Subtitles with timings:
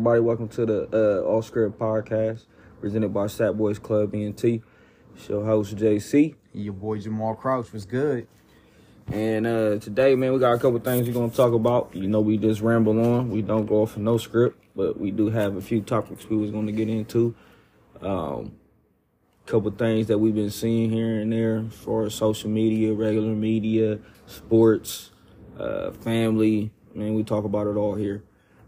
[0.00, 0.20] everybody?
[0.20, 2.46] Welcome to the uh, Off Script Podcast,
[2.80, 4.42] presented by Sat Boys Club ENT.
[4.42, 8.26] It's your host JC, Your boy Jamal Crouch was good.
[9.12, 11.94] and uh, today, man, we got a couple things we're gonna talk about.
[11.94, 13.28] You know, we just ramble on.
[13.28, 16.38] We don't go off of no script, but we do have a few topics we
[16.38, 17.34] was gonna get into.
[18.00, 18.52] Um,
[19.44, 23.34] couple things that we've been seeing here and there as far as social media, regular
[23.34, 25.10] media, sports,
[25.58, 26.70] uh, family.
[26.94, 28.24] Man, we talk about it all here.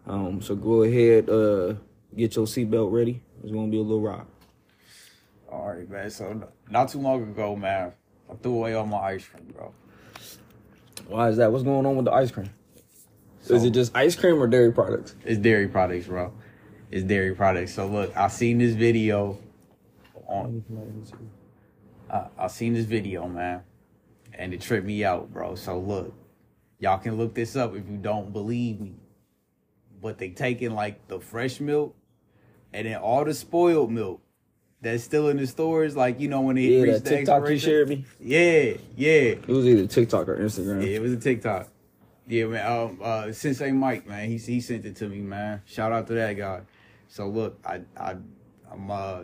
[0.07, 1.75] Um, so go ahead, uh,
[2.16, 3.22] get your seatbelt ready.
[3.43, 4.26] It's gonna be a little ride.
[5.50, 6.11] All right, man.
[6.11, 7.93] So not too long ago, man,
[8.31, 9.73] I threw away all my ice cream, bro.
[11.07, 11.53] Why is that?
[11.53, 12.50] What's going on with the ice cream?
[13.49, 15.14] is it just ice cream or dairy products?
[15.25, 16.32] It's dairy products, bro.
[16.90, 17.75] It's dairy products.
[17.75, 19.39] So look, I seen this video
[20.26, 20.64] on.
[22.11, 23.62] I, I seen this video, man,
[24.34, 25.54] and it tripped me out, bro.
[25.54, 26.14] So look,
[26.79, 28.95] y'all can look this up if you don't believe me.
[30.02, 31.96] But they taking like the fresh milk,
[32.72, 34.20] and then all the spoiled milk
[34.80, 37.59] that's still in the stores, like you know when they Yeah, reach the TikTok you
[37.59, 38.05] shared me.
[38.20, 39.11] Yeah, yeah.
[39.11, 40.83] It was either TikTok or Instagram.
[40.83, 41.69] Yeah, it was a TikTok.
[42.27, 42.67] Yeah, man.
[42.67, 45.62] Um, uh, Sensei Mike, man, he he sent it to me, man.
[45.67, 46.62] Shout out to that guy.
[47.06, 48.16] So look, I I
[48.72, 49.22] I'm uh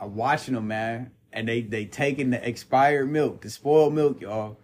[0.00, 4.58] I'm watching them, man, and they they taking the expired milk, the spoiled milk, y'all.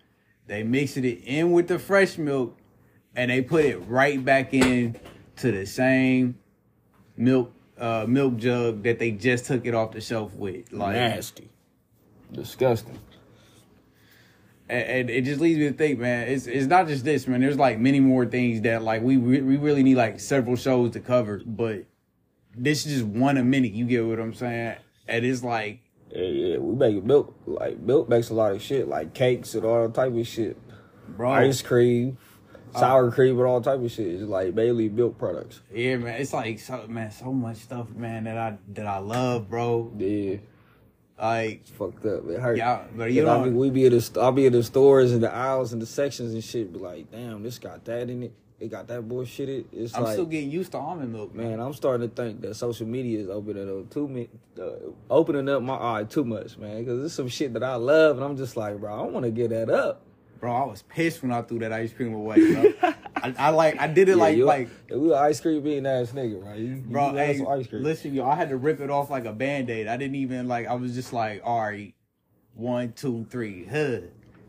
[0.46, 2.56] They mixing it in with the fresh milk,
[3.16, 4.94] and they put it right back in
[5.36, 6.38] to the same
[7.16, 10.72] milk uh milk jug that they just took it off the shelf with.
[10.72, 11.50] Like Nasty,
[12.32, 12.98] disgusting.
[14.68, 17.40] and, and it just leads me to think, man, it's it's not just this, man.
[17.40, 20.92] There's like many more things that like we re- we really need like several shows
[20.92, 21.84] to cover, but
[22.56, 23.72] this is just one a minute.
[23.72, 24.76] You get what I'm saying?
[25.08, 27.38] And it's like, Yeah, yeah, we make milk.
[27.46, 30.56] Like milk makes a lot of shit, like cakes and all type of shit.
[31.08, 32.16] bro, Ice cream,
[32.74, 34.06] sour cream, and all type of shit.
[34.06, 35.60] It's like mainly milk products.
[35.72, 36.20] yeah, man.
[36.20, 39.92] It's like so, man, so much stuff, man, that I that I love, bro.
[39.98, 40.36] Yeah,
[41.20, 42.28] Like, it's fucked up.
[42.28, 42.58] It hurt.
[42.58, 45.12] Yeah, but you I know- mean, we be in the I'll be in the stores
[45.12, 46.72] and the aisles and the sections and shit.
[46.72, 48.32] Be like, damn, this got that in it.
[48.58, 49.50] It got that bullshit.
[49.50, 49.66] It.
[49.70, 51.50] It's I'm like, still getting used to almond milk, man.
[51.50, 54.70] man, I'm starting to think that social media is opening up too me, uh,
[55.10, 56.78] opening up my eye too much, man.
[56.82, 59.30] Because there's some shit that I love, and I'm just like, bro, I want to
[59.30, 60.00] get that up.
[60.46, 62.72] Bro, I was pissed when I threw that ice cream away, bro.
[63.16, 64.68] I, I like, I did it Yeah, like, you, like.
[64.88, 66.56] yeah, we were ice cream eating ass nigga, right?
[66.56, 67.82] You, Bro, you hey, ice cream.
[67.82, 69.88] listen, yo, I had to rip it off like a band-aid.
[69.88, 71.92] I didn't even like I was just like, all right,
[72.54, 74.02] one, two, three, huh.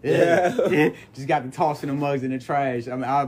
[0.03, 0.51] Yeah.
[1.15, 2.87] just got to tossing the mugs in the trash.
[2.87, 3.27] I mean I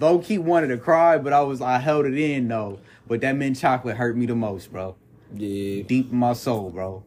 [0.00, 2.80] low key wanted to cry, but I was I held it in though.
[3.06, 4.96] But that mint chocolate hurt me the most, bro.
[5.32, 7.04] Yeah, Deep in my soul, bro.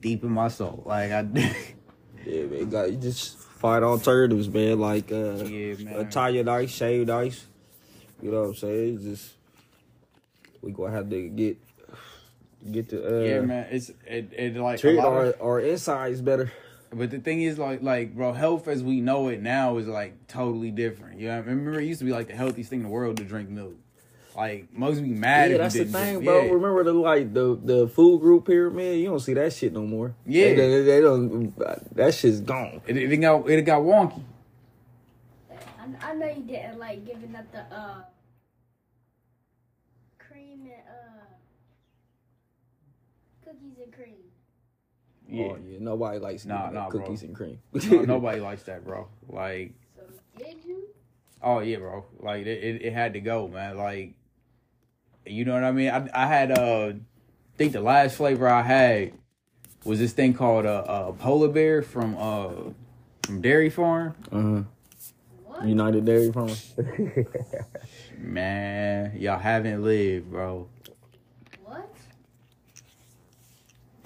[0.00, 0.82] Deep in my soul.
[0.84, 1.22] Like I
[2.26, 2.70] yeah, man.
[2.70, 4.78] Got you just find alternatives, man.
[4.78, 5.94] Like uh, Yeah, man.
[6.06, 7.46] Italian ice, shaved ice.
[8.22, 8.94] You know what I'm saying?
[8.96, 9.32] It's just
[10.62, 11.58] we gonna have to get
[12.70, 13.66] get the uh, Yeah, man.
[13.70, 16.52] It's it, it like a treat lot our of- our insides better.
[16.92, 20.26] But the thing is, like, like, bro, health as we know it now is like
[20.26, 21.20] totally different.
[21.20, 23.16] You know, I remember it used to be like the healthiest thing in the world
[23.18, 23.76] to drink milk.
[24.40, 25.50] Like most be mad.
[25.50, 26.42] Yeah, if that's you the didn't thing, drink- bro.
[26.44, 26.52] Yeah.
[26.52, 28.98] Remember the like the the food group pyramid?
[28.98, 30.14] You don't see that shit no more.
[30.24, 30.46] Yeah.
[30.48, 31.94] they, they, they don't.
[31.94, 32.80] That shit's gone.
[32.86, 34.22] It, it got it got wonky.
[35.50, 38.02] I, I know you didn't like giving up the uh
[40.18, 41.26] cream and uh
[43.44, 44.14] cookies and cream.
[45.28, 45.78] Yeah, Oh, yeah.
[45.80, 47.00] Nobody likes Nah, nah, up bro.
[47.02, 47.58] cookies and cream.
[47.74, 49.06] no, nobody likes that, bro.
[49.28, 50.02] Like, So
[50.38, 50.84] did you?
[51.42, 52.06] oh yeah, bro.
[52.20, 53.76] Like it, it, it had to go, man.
[53.76, 54.14] Like,
[55.26, 55.90] you know what I mean?
[55.90, 59.12] I I had uh, I think the last flavor I had
[59.84, 62.50] was this thing called a uh, uh, polar bear from uh
[63.24, 64.14] from Dairy Farm.
[64.32, 64.62] uh-huh.
[65.66, 66.50] United Dairy Farm.
[68.18, 70.68] Man, y'all haven't lived, bro.
[71.64, 71.90] What?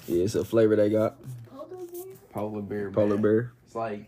[0.07, 1.17] yeah, it's a flavor they got.
[1.51, 2.05] Polar bear?
[2.33, 2.91] Polar bear.
[2.91, 3.23] Polar man.
[3.23, 3.53] bear.
[3.67, 4.05] It's like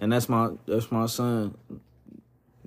[0.00, 1.56] And that's my that's my son.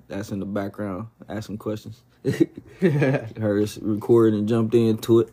[0.08, 1.08] That's in the background.
[1.28, 2.02] Ask some questions.
[2.80, 5.30] Heard us recording and jumped into it.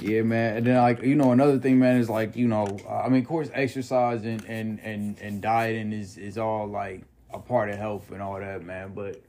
[0.00, 0.58] Yeah, man.
[0.58, 3.28] And then like you know another thing, man, is like you know I mean of
[3.28, 7.02] course exercise and and and and dieting is is all like
[7.32, 8.92] a part of health and all that, man.
[8.94, 9.20] But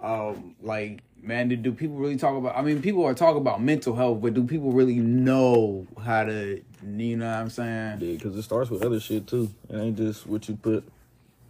[0.00, 2.56] um like man, do, do people really talk about?
[2.56, 6.62] I mean, people are talking about mental health, but do people really know how to?
[6.86, 7.98] You know what I'm saying?
[8.00, 9.50] Yeah, because it starts with other shit too.
[9.68, 10.84] It ain't just what you put.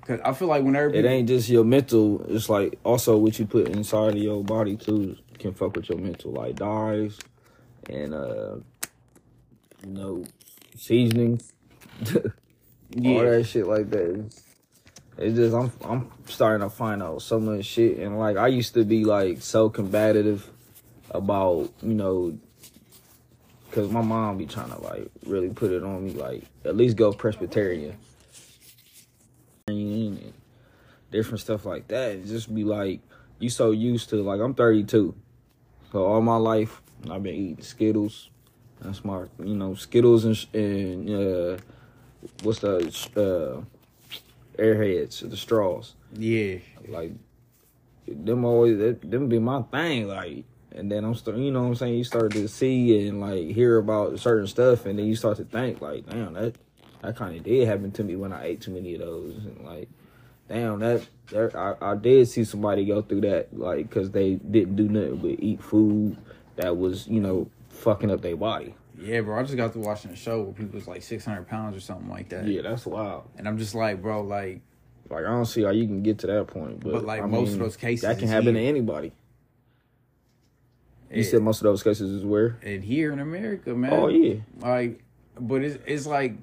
[0.09, 2.25] Because I feel like whenever It ain't just your mental.
[2.31, 5.99] It's like also what you put inside of your body too can fuck with your
[5.99, 6.33] mental.
[6.33, 7.19] Like dyes
[7.91, 8.57] and uh,
[9.85, 10.25] you know,
[10.77, 11.43] seasoning,
[12.15, 12.23] all
[12.91, 14.33] yeah, that shit like that.
[15.19, 18.73] it's just I'm I'm starting to find out so much shit, and like I used
[18.75, 20.51] to be like so combative
[21.11, 22.39] about you know,
[23.73, 26.97] cause my mom be trying to like really put it on me, like at least
[26.97, 27.95] go pescatarian,
[31.11, 32.13] different stuff like that.
[32.13, 33.01] And just be like,
[33.39, 35.15] you so used to like I'm 32,
[35.93, 38.31] so all my life I've been eating Skittles.
[38.81, 41.59] That's my you know Skittles and and uh,
[42.43, 42.79] what's the
[43.17, 45.95] uh airheads, the straws.
[46.13, 46.59] Yeah.
[46.89, 47.13] Like
[48.07, 50.09] them always that, them be my thing.
[50.09, 51.95] Like and then I'm starting, you know what I'm saying.
[51.95, 55.45] You start to see and like hear about certain stuff, and then you start to
[55.45, 56.57] think like, damn, that
[57.03, 59.65] that kind of did happen to me when I ate too many of those, and
[59.65, 59.89] like,
[60.49, 64.77] damn, that, that I, I did see somebody go through that, like, cause they didn't
[64.77, 66.17] do nothing but eat food
[66.57, 68.75] that was, you know, fucking up their body.
[69.01, 69.39] Yeah, bro.
[69.39, 72.09] I just got to watching a show where people was like 600 pounds or something
[72.09, 72.47] like that.
[72.47, 73.29] Yeah, that's wild.
[73.37, 74.61] And I'm just like, bro, like,
[75.09, 77.27] Like I don't see how you can get to that point, but, But, like, I
[77.27, 79.13] most of those cases that can happen to anybody.
[81.11, 82.59] You it- said most of those cases is where?
[82.63, 83.93] and here in America, man.
[83.93, 85.01] Oh yeah, Like,
[85.41, 86.35] but it's it's like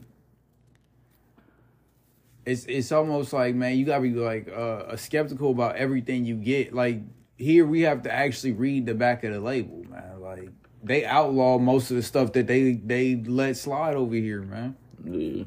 [2.46, 6.74] it's it's almost like man, you gotta be like uh, skeptical about everything you get.
[6.74, 7.02] Like
[7.38, 10.22] here, we have to actually read the back of the label, man.
[10.22, 10.50] Like
[10.84, 14.76] they outlaw most of the stuff that they they let slide over here, man.
[15.04, 15.44] yeah.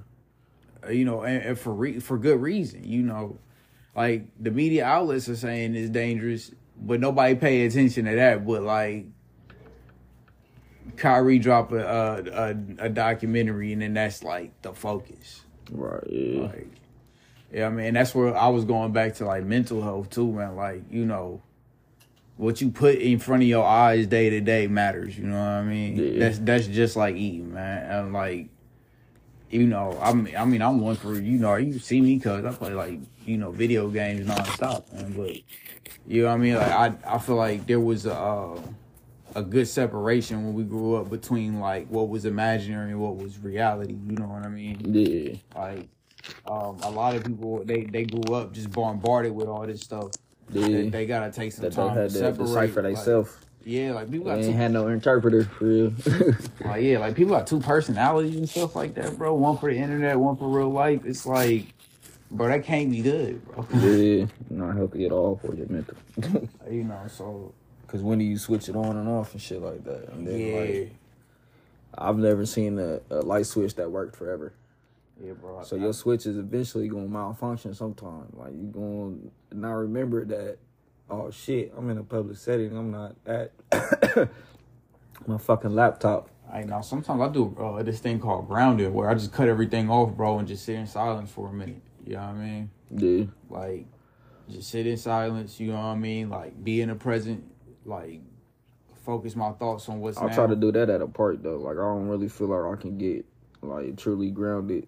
[0.86, 2.84] Uh, You know, and, and for re- for good reason.
[2.84, 3.38] You know,
[3.96, 6.50] like the media outlets are saying it's dangerous,
[6.80, 8.46] but nobody pay attention to that.
[8.46, 9.06] But like.
[10.96, 15.42] Kyrie drop a, a a a documentary and then that's like the focus.
[15.70, 16.02] Right.
[16.10, 16.40] Yeah.
[16.42, 16.77] Like,
[17.52, 20.56] yeah, I mean, that's where I was going back to like mental health too, man.
[20.56, 21.40] Like, you know,
[22.36, 25.16] what you put in front of your eyes day to day matters.
[25.16, 25.96] You know what I mean?
[25.96, 26.18] Yeah.
[26.18, 27.90] That's that's just like eating, man.
[27.90, 28.48] And like,
[29.50, 32.44] you know, I mean, I mean, I'm one for you know, you see me because
[32.44, 35.12] I play like you know video games nonstop, man.
[35.12, 35.36] But
[36.06, 36.54] you know what I mean?
[36.54, 38.14] Like, I I feel like there was a.
[38.14, 38.60] Uh,
[39.34, 43.38] a good separation when we grew up between like what was imaginary and what was
[43.38, 43.92] reality.
[43.92, 44.80] You know what I mean?
[44.82, 45.36] Yeah.
[45.54, 45.86] Like
[46.46, 50.10] um, a lot of people they they grew up just bombarded with all this stuff.
[50.50, 50.66] Yeah.
[50.66, 52.38] They, they gotta take some That they time to to separate.
[52.46, 53.36] decipher like, themselves.
[53.64, 55.92] yeah, like people They got ain't two, had no interpreter for real.
[56.64, 59.34] like yeah, like people got two personalities and stuff like that, bro.
[59.34, 61.04] One for the internet, one for real life.
[61.04, 61.66] It's like,
[62.30, 63.66] bro, that can't be good, bro.
[63.78, 65.96] yeah, not healthy at all for your mental.
[66.70, 67.52] you know, so
[67.88, 70.10] Cause when do you switch it on and off and shit like that?
[70.12, 70.92] And then, yeah, like,
[71.96, 74.52] I've never seen a, a light switch that worked forever.
[75.22, 75.62] Yeah, bro.
[75.62, 78.26] So your switch is eventually gonna malfunction sometime.
[78.32, 79.16] Like you gonna
[79.60, 80.58] not remember that.
[81.10, 81.72] Oh shit!
[81.76, 82.76] I'm in a public setting.
[82.76, 83.52] I'm not at
[85.26, 86.30] my fucking laptop.
[86.52, 86.80] I know.
[86.82, 90.38] Sometimes I do uh, this thing called grounded, where I just cut everything off, bro,
[90.38, 91.82] and just sit in silence for a minute.
[92.06, 92.70] You know what I mean?
[92.90, 93.86] Yeah, like
[94.50, 97.44] just sit in silence you know what i mean like be in the present
[97.84, 98.22] like
[99.08, 101.56] focus my thoughts on what's I'll try to do that at a park though.
[101.56, 103.24] Like I don't really feel like I can get
[103.62, 104.86] like truly grounded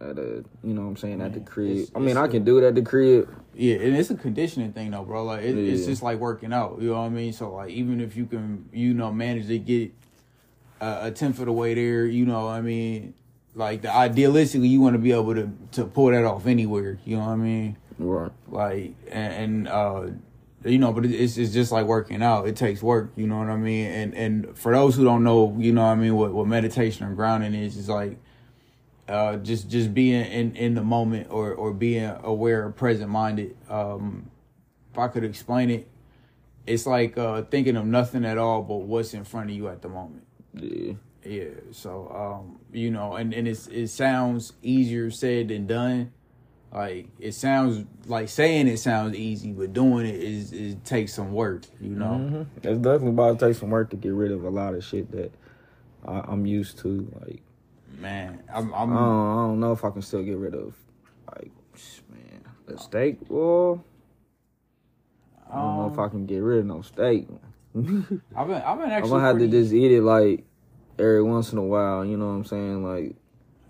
[0.00, 1.88] at a you know what I'm saying at the Man, crib.
[1.94, 3.28] I mean I can do it at the crib.
[3.54, 5.24] yeah and it's a conditioning thing though bro.
[5.24, 7.32] Like it, it's just like working out you know what i mean?
[7.32, 9.92] So like even if you can you know manage to get
[10.80, 13.14] a, a tenth of the way there you know what i mean?
[13.54, 17.16] Like the idealistically you want to be able to to pull that off anywhere you
[17.16, 17.76] know what i mean?
[17.98, 18.32] Right.
[18.48, 20.06] like and, and uh
[20.64, 22.48] you know but it's it's just like working out.
[22.48, 23.86] It takes work you know what i mean?
[23.86, 27.06] And and for those who don't know you know what i mean what, what meditation
[27.06, 28.18] or grounding is is like
[29.08, 34.30] uh just just being in in the moment or or being aware present minded um
[34.92, 35.86] if i could explain it
[36.66, 39.82] it's like uh thinking of nothing at all but what's in front of you at
[39.82, 40.94] the moment Yeah.
[41.24, 46.12] yeah so um you know and and it's it sounds easier said than done
[46.72, 51.32] like it sounds like saying it sounds easy but doing it is it takes some
[51.32, 52.46] work you know Mhm.
[52.56, 55.10] It's definitely about to take some work to get rid of a lot of shit
[55.12, 55.30] that
[56.06, 57.06] I, I'm used to.
[57.20, 57.42] Like
[58.04, 60.74] man i'm I i'm don't, I don't know if I can still get rid of
[61.32, 61.50] like
[62.10, 63.18] man the uh, steak.
[63.28, 63.84] Well,
[65.50, 67.28] I don't know if I um, can get rid of no steak.
[67.74, 70.44] I'm i've been i've been actually I'm gonna have to just eat it like
[70.98, 72.04] every once in a while.
[72.04, 72.84] You know what I'm saying?
[72.84, 73.16] Like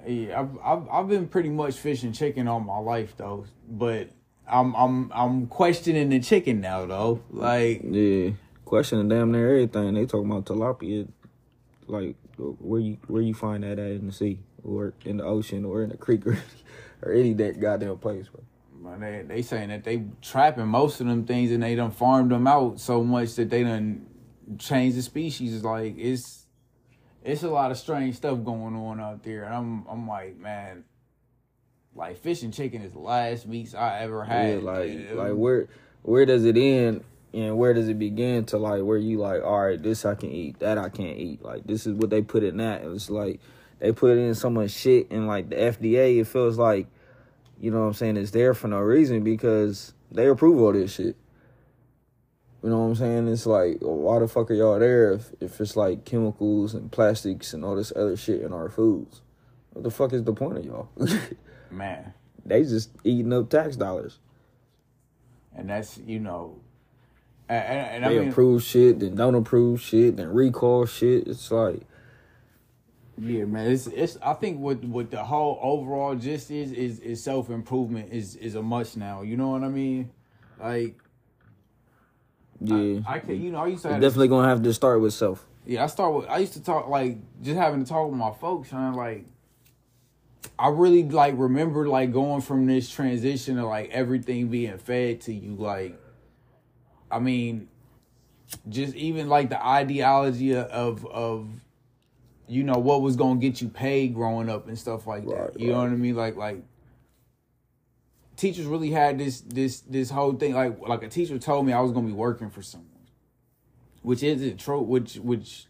[0.06, 4.10] yeah I've, I've i've been pretty much fishing chicken all my life though but
[4.46, 8.32] i'm i'm i'm questioning the chicken now though like yeah,
[8.64, 9.94] questioning damn near everything.
[9.94, 11.08] They talking about tilapia,
[11.86, 15.64] like where you where you find that at in the sea or in the ocean
[15.64, 16.38] or in the creek or,
[17.02, 18.42] or any that goddamn place, bro.
[18.80, 22.30] Man, they they saying that they trapping most of them things and they done farmed
[22.30, 24.06] them out so much that they done
[24.58, 25.64] changed the species.
[25.64, 26.46] Like it's
[27.22, 29.44] it's a lot of strange stuff going on out there.
[29.44, 30.84] And I'm I'm like, man,
[31.94, 34.56] like fish and chicken is the last meats I ever had.
[34.56, 35.68] Yeah, like like where
[36.02, 39.60] where does it end and where does it begin to like where you like all
[39.60, 42.44] right this I can eat that I can't eat like this is what they put
[42.44, 43.40] in that it's like
[43.80, 46.86] they put in so much shit and like the FDA it feels like
[47.60, 50.94] you know what I'm saying it's there for no reason because they approve all this
[50.94, 51.16] shit.
[52.62, 53.28] You know what I'm saying?
[53.28, 57.52] It's like why the fuck are y'all there if, if it's like chemicals and plastics
[57.52, 59.22] and all this other shit in our foods?
[59.72, 60.88] What the fuck is the point of y'all?
[61.70, 62.14] man,
[62.46, 64.18] they just eating up tax dollars.
[65.54, 66.60] and that's you know,
[67.48, 71.28] and, and, and I they mean, approve shit, then don't approve shit, then recall shit.
[71.28, 71.82] It's like
[73.18, 73.70] Yeah, man.
[73.70, 74.16] It's it's.
[74.22, 78.54] I think what what the whole overall gist is is is self improvement is is
[78.56, 79.22] a must now.
[79.22, 80.10] You know what I mean?
[80.60, 80.96] Like
[82.60, 85.44] yeah, I can you know I used to definitely gonna have to start with self.
[85.66, 88.30] yeah I start with I used to talk like just having to talk with my
[88.32, 89.26] folks and like
[90.58, 95.34] I really like remember like going from this transition of like everything being fed to
[95.34, 96.00] you like
[97.14, 97.68] I mean
[98.68, 101.49] just even like the ideology of of
[102.47, 105.35] you know what was gonna get you paid growing up and stuff like that.
[105.35, 106.14] Right, you know what I mean?
[106.14, 106.62] Like like
[108.37, 111.80] teachers really had this this this whole thing like like a teacher told me I
[111.80, 112.90] was gonna be working for someone.
[114.02, 115.66] Which isn't true which which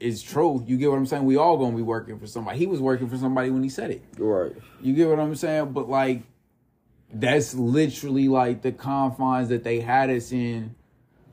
[0.00, 0.64] is true.
[0.66, 1.24] You get what I'm saying?
[1.24, 2.58] We all gonna be working for somebody.
[2.58, 4.02] He was working for somebody when he said it.
[4.16, 4.52] Right.
[4.80, 5.72] You get what I'm saying?
[5.72, 6.22] But like,
[7.12, 10.74] that's literally like the confines that they had us in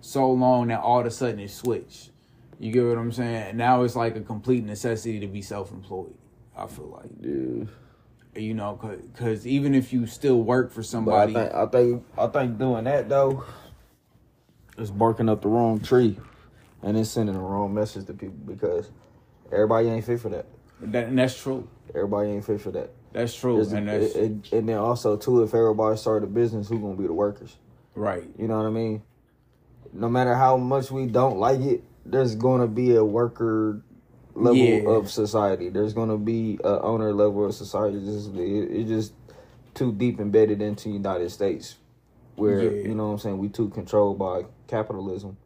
[0.05, 2.11] so long that all of a sudden it switched.
[2.59, 3.57] You get what I'm saying?
[3.57, 6.13] Now it's like a complete necessity to be self-employed.
[6.57, 7.65] I feel like Yeah.
[8.41, 8.79] you know,
[9.13, 12.57] because even if you still work for But I somebody, think I think I think
[12.57, 13.43] doing that though
[14.77, 16.17] is barking up the wrong tree,
[16.83, 18.91] and it's sending the wrong message to people because
[19.51, 20.45] everybody ain't fit for that.
[20.81, 21.67] that, and that's true.
[21.93, 22.91] Everybody ain't fit for that.
[23.13, 26.67] That's true, a- and that's and, and then also too, if everybody started a business,
[26.69, 27.57] who gonna be the workers?
[27.95, 28.29] right.
[28.37, 29.01] You know what I mean?
[29.95, 33.81] No matter how much we don't like it, there's gonna be a worker
[34.35, 34.89] level Yeah.
[34.89, 35.69] of society.
[35.69, 37.97] There's gonna be a owner level of society.
[37.97, 39.13] It's just, it, it's just
[39.73, 41.77] too deep embedded into the United States,
[42.35, 42.87] where Yeah.
[42.89, 45.37] you know what I'm saying we too controlled by capitalism.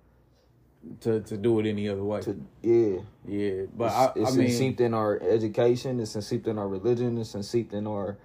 [1.02, 2.22] To to do it any other way.
[2.22, 6.00] To yeah, yeah, but it's, I, it's I mean, seeped in our education.
[6.00, 7.18] It's seeped in our religion.
[7.18, 8.18] It's seeped in our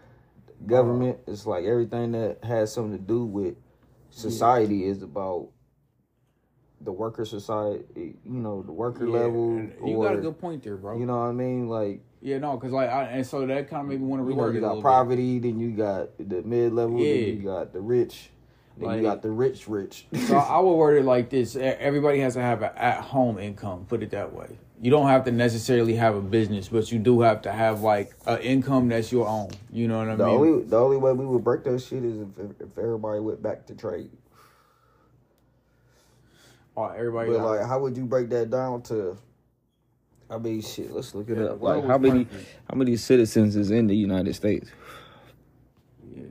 [0.65, 1.17] government.
[1.23, 1.33] Uh-huh.
[1.33, 3.57] It's like everything that has something to do with
[4.11, 5.49] society is about
[6.85, 7.85] the worker society.
[7.97, 9.61] You know, the worker yeah, level.
[9.85, 10.99] you or, got a good point there, bro.
[10.99, 11.69] You know what I mean?
[11.69, 14.29] Like Yeah, no, because like, I, and so that kind of made me want to
[14.31, 17.15] you know, you it a got poverty, then you got the mid level, Yeah.
[17.27, 18.31] then you got the rich,
[18.77, 20.07] then Like- you got the rich rich.
[20.27, 23.87] So I would word it like this: everybody has to have an at-home income.
[23.89, 24.59] Put it that way.
[24.81, 28.13] You don't have to necessarily have a business, but you do have to have like
[28.27, 29.49] an income that's your own.
[29.73, 30.35] You know what I the mean?
[30.37, 33.65] only the only way we would break that shit is if, if everybody went back
[33.67, 34.11] to trade.
[36.77, 37.31] Oh, everybody.
[37.31, 39.17] But got- like, how would you break that down to?
[40.31, 40.91] I mean, shit.
[40.93, 41.63] Let's look it Yeah, up.
[41.63, 42.49] Like, how many perfect?
[42.71, 44.69] how many citizens is in the United States?
[46.15, 46.25] yeah.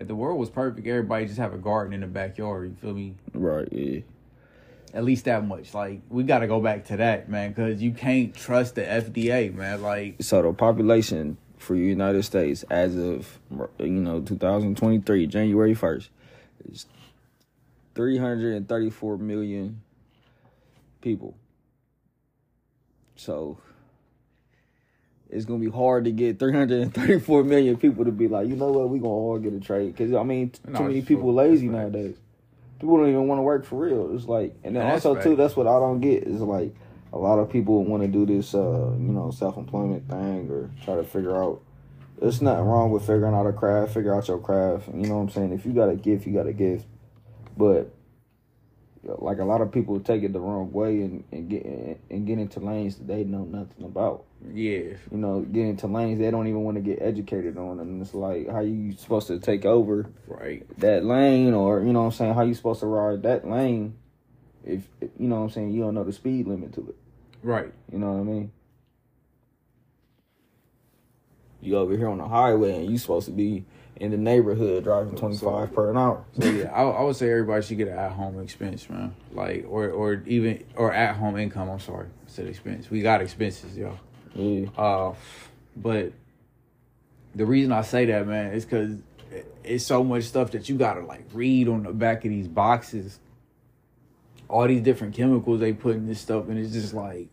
[0.00, 2.70] If the world was perfect, everybody just have a garden in the backyard.
[2.70, 3.14] You feel me?
[3.34, 3.68] Right.
[3.72, 4.00] Yeah.
[4.94, 5.74] At least that much.
[5.74, 9.52] Like we got to go back to that, man, because you can't trust the FDA,
[9.54, 9.82] man.
[9.82, 13.38] Like So the population for the United States as of
[13.78, 16.08] you know 2023 January 1st
[16.72, 16.86] is
[17.98, 19.82] 334 million
[21.00, 21.36] people.
[23.16, 23.58] So
[25.28, 28.88] it's gonna be hard to get 334 million people to be like, you know what,
[28.88, 31.66] we gonna all get a trade because I mean, t- No, too many people lazy
[31.66, 31.76] facts.
[31.76, 32.16] nowadays.
[32.78, 34.14] People don't even want to work for real.
[34.14, 36.72] It's like, and then also too, that's what I don't get is like
[37.12, 40.70] a lot of people want to do this, uh, you know, self employment thing or
[40.84, 41.62] try to figure out.
[42.20, 44.86] There's nothing wrong with figuring out a craft, figure out your craft.
[44.86, 45.52] You know what I'm saying?
[45.52, 46.86] If you got a gift, you got a gift.
[47.58, 47.92] But
[49.02, 51.64] like a lot of people take it the wrong way and, and get
[52.10, 54.24] and get into lanes that they know nothing about.
[54.52, 58.00] yeah, You know, get into lanes they don't even want to get educated on, and
[58.00, 60.64] it's like how you supposed to take over right.
[60.78, 63.96] that lane, or you know what I'm saying, how you supposed to ride that lane
[64.64, 66.96] if you know what I'm saying you don't know the speed limit to it.
[67.42, 67.72] Right.
[67.90, 68.52] You know what I mean?
[71.60, 73.64] You over here on the highway and you supposed to be
[73.98, 76.24] in the neighborhood driving 25 per an hour.
[76.40, 79.14] So yeah, I, I would say everybody should get an at home expense, man.
[79.32, 81.68] Like or or even or at home income.
[81.68, 82.90] I'm sorry, I said expense.
[82.90, 83.98] We got expenses, yo.
[84.34, 84.68] Yeah.
[84.76, 85.14] Uh,
[85.76, 86.12] but
[87.34, 88.96] the reason I say that, man, is because
[89.64, 93.18] it's so much stuff that you gotta like read on the back of these boxes.
[94.48, 97.28] All these different chemicals they put in this stuff, and it's just like,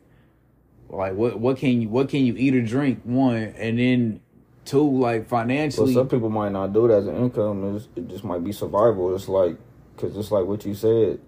[0.90, 3.02] like what what can you what can you eat or drink?
[3.04, 4.20] One, and then
[4.66, 5.94] too, like Well, financially.
[5.94, 7.76] some people might not do it as an income.
[7.76, 9.14] It's, it just might be survival.
[9.16, 9.58] It's like,
[9.98, 11.20] cause it's like what you said.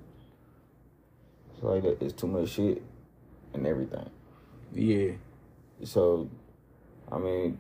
[1.54, 1.84] It's like.
[1.84, 2.82] It's too much shit
[3.54, 4.10] and everything.
[4.74, 5.12] yeah,
[5.84, 6.30] So,
[7.12, 7.58] I mean,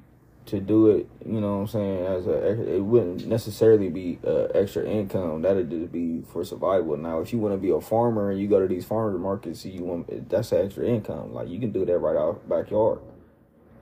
[0.47, 4.45] to do it, you know what I'm saying, as a, it wouldn't necessarily be uh,
[4.53, 5.41] extra income.
[5.41, 6.95] That'd just be for survival.
[6.97, 9.65] Now, if you want to be a farmer and you go to these farmers markets,
[9.65, 11.33] you want that's extra income.
[11.33, 12.99] Like you can do that right out backyard.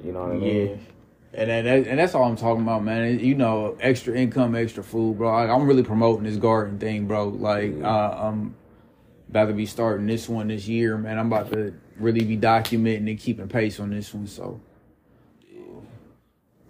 [0.04, 0.68] You know what I mean?
[0.70, 0.76] yeah.
[1.38, 3.20] And that, and that's all I'm talking about, man.
[3.20, 5.34] You know, extra income, extra food, bro.
[5.34, 7.28] Like, I'm really promoting this garden thing, bro.
[7.28, 7.88] Like, uh,
[8.18, 8.56] I'm
[9.30, 11.20] about to be starting this one this year, man.
[11.20, 14.28] I'm about to really be documenting and keeping pace on this one.
[14.28, 14.62] So,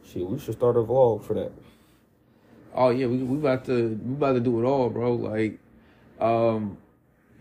[0.04, 1.52] Shit, we should start a vlog for that.
[2.74, 5.14] oh yeah, we we about to we about to do it all, bro.
[5.14, 5.60] Like,
[6.20, 6.78] um,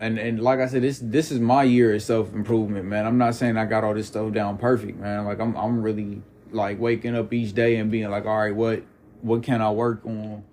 [0.01, 3.07] and and like I said, this this is my year of self improvement, man.
[3.07, 5.25] I'm not saying I got all this stuff down perfect, man.
[5.25, 6.23] Like I'm I'm really
[6.55, 8.83] like waking up each day and being like, all right, what
[9.23, 10.45] what can I work on?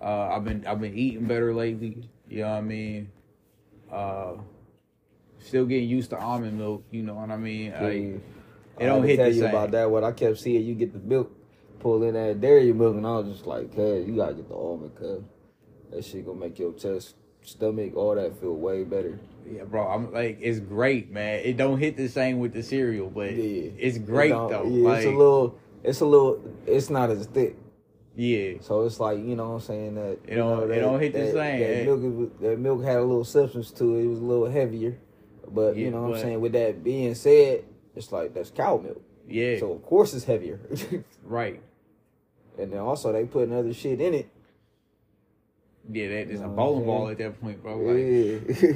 [0.00, 2.08] Uh, I've been I've been eating better lately.
[2.28, 3.10] You know what I mean?
[3.90, 4.32] Uh,
[5.38, 6.84] still getting used to almond milk.
[6.90, 7.72] You know what I mean?
[7.72, 8.22] Like, it
[8.80, 9.50] I don't had hit tell the you same.
[9.50, 9.90] about that.
[9.90, 11.30] What I kept seeing, you get the milk,
[11.78, 14.54] pull in that dairy milk, and I was just like, "Cuz, you gotta get the
[14.54, 15.22] almond, cuz
[15.90, 19.18] that shit gonna make your chest, stomach, all that feel way better."
[19.50, 19.86] Yeah, bro.
[19.88, 21.40] I'm like, it's great, man.
[21.44, 24.64] It don't hit the same with the cereal, but Yeah, it's great It though.
[24.66, 27.56] Yeah, like, it's a little, it's a little, it's not as thick.
[28.14, 30.78] yeah, So it's like you know what I'm saying that It you don't- know, it
[30.80, 31.60] don't hit the that, same.
[31.60, 34.04] That milk, that milk had a little substance to it.
[34.04, 34.96] It was a little heavier,
[35.50, 36.40] but Yeah, you know what but- I'm saying.
[36.40, 37.64] With that being said,
[37.96, 40.60] it's like that's cow milk, yeah, so of course it's heavier.
[41.24, 41.60] right.
[42.58, 44.28] and then also they putting other shit in it.
[45.90, 47.76] Yeah, that is a bowling ball at that point, bro.
[47.78, 48.72] Like, Yeah,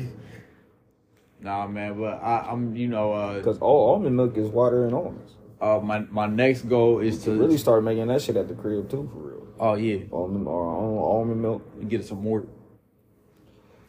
[1.40, 1.98] nah, man.
[1.98, 5.32] But I, I'm, you know, uh, because all almond milk is water and almonds.
[5.60, 8.54] uh, my my next goal is to To really start making that shit at the
[8.54, 9.46] crib too, for real.
[9.58, 10.66] Oh yeah, Almond or
[11.20, 11.62] almond milk.
[11.80, 12.46] And get some more.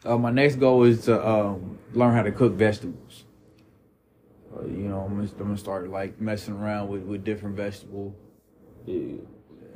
[0.04, 3.24] Uh, my next goal is to um, learn how to cook vegetables.
[4.56, 8.14] Uh, you know, I'm gonna, I'm gonna start like messing around with, with different vegetables.
[8.86, 9.16] Yeah,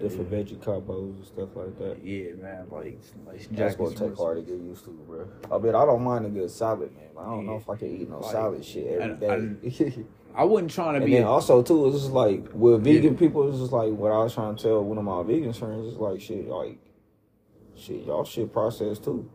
[0.02, 2.04] different veggie combos and stuff like that.
[2.04, 2.66] Yeah, man.
[2.70, 5.28] Like, like That's jacking gonna some take hard to get used to, bro.
[5.50, 7.04] I mean, I don't mind a good salad, man.
[7.18, 10.04] I don't know if I can eat no Like, salad shit every and- day.
[10.34, 11.12] I wasn't trying to and be.
[11.12, 12.94] then also too, it's just like with Yeah.
[12.94, 15.52] vegan people, it's just like what I was trying to tell one of my vegan
[15.52, 15.86] friends.
[15.88, 16.78] It's like shit, like
[17.76, 19.28] shit, y'all shit processed too.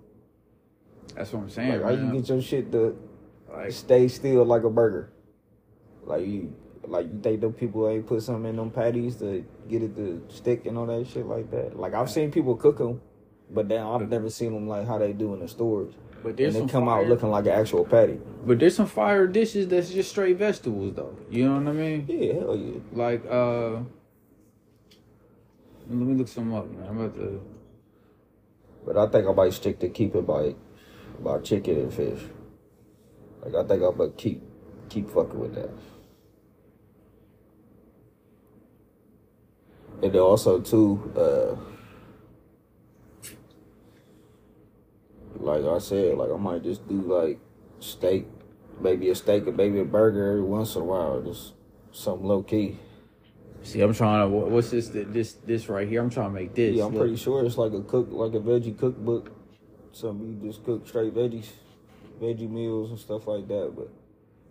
[1.15, 1.81] that's what I'm saying.
[1.81, 2.97] Like how you get your shit to
[3.51, 5.11] Like, stay still like a burger.
[6.03, 6.53] Like you,
[6.87, 10.23] like you think them people ain't put something in them patties to get it to
[10.29, 11.77] stick and all that shit like that.
[11.77, 13.01] Like I've seen people cook them,
[13.49, 15.93] but then I've never seen them like how they do in the stores.
[16.23, 18.19] but And they come fire, out looking like an actual patty.
[18.45, 21.17] But there's some fire dishes that's just straight vegetables though.
[21.29, 22.05] You know what I mean?
[22.07, 22.79] Yeah, hell yeah.
[22.93, 23.81] Like uh,
[25.87, 26.87] let me look some up, man.
[26.87, 27.41] I'm about to.
[28.85, 30.55] But I think I might stick to keep it by
[31.19, 32.21] by chicken and fish.
[33.43, 34.41] Like I think I'm gonna keep
[34.89, 35.69] keep fucking with that.
[40.03, 41.55] And then also too, uh
[45.39, 47.39] like I said, like I might just do like
[47.79, 48.27] steak,
[48.79, 51.53] maybe a steak and maybe a burger every once in a while, just
[51.91, 52.77] something low key.
[53.63, 54.27] See, I'm trying to.
[54.29, 54.89] What's this?
[54.89, 56.01] This this right here.
[56.01, 56.75] I'm trying to make this.
[56.75, 57.01] Yeah, I'm Look.
[57.01, 59.31] pretty sure it's like a cook, like a veggie cookbook.
[59.91, 61.47] Something you just cook straight veggies,
[62.21, 63.73] veggie meals and stuff like that.
[63.75, 63.89] But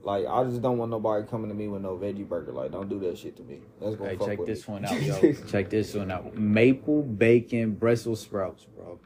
[0.07, 2.53] like, I just don't want nobody coming to me with no veggie burger.
[2.53, 3.61] Like, don't do that shit to me.
[3.81, 4.73] That's gonna Hey, fuck check with this me.
[4.75, 5.33] one out, yo.
[5.49, 6.37] check this one out.
[6.37, 9.01] Maple bacon Brussels sprouts, bro.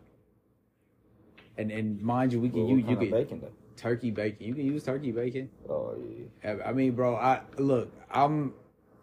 [1.57, 3.51] And and mind you, we can Well, use you can bacon though?
[3.77, 4.47] turkey bacon.
[4.47, 5.49] You can use turkey bacon.
[5.69, 5.97] Oh
[6.45, 6.57] yeah.
[6.65, 8.53] I mean, bro, I look, I'm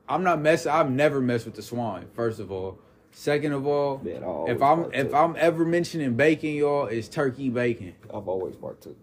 [0.07, 2.79] I'm not messing I've never messed with the swine, first of all.
[3.11, 5.11] Second of all, Man, if I'm if.
[5.13, 7.95] I'm ever mentioning bacon, y'all, it's turkey bacon.
[8.13, 8.95] I've always part two.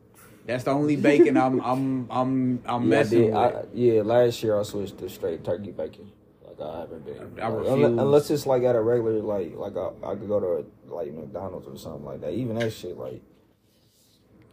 [0.47, 3.35] That's the only bacon I'm I'm I'm I'm Yeah, I messing did.
[3.35, 3.55] with.
[3.55, 6.13] I, yeah, last year I switched to straight turkey bacon.
[6.47, 7.41] Like I haven't been.
[7.41, 7.69] I like, refuse.
[7.69, 11.13] unless, unless it's like at a regular, like like I, I could go to like
[11.13, 12.33] McDonald's or something like that.
[12.33, 13.23] Even that shit, like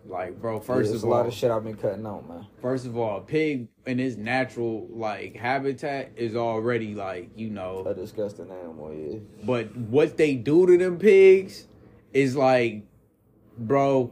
[0.06, 2.48] like, bro, first there's of a all, lot of shit I've been cutting out, man.
[2.62, 7.84] first of all, a pig in its natural like habitat is already like, you know,
[7.86, 9.20] A disgusting animal, yeah.
[9.46, 11.68] But what they do to them pigs
[12.14, 12.84] is like,
[13.60, 14.12] bro,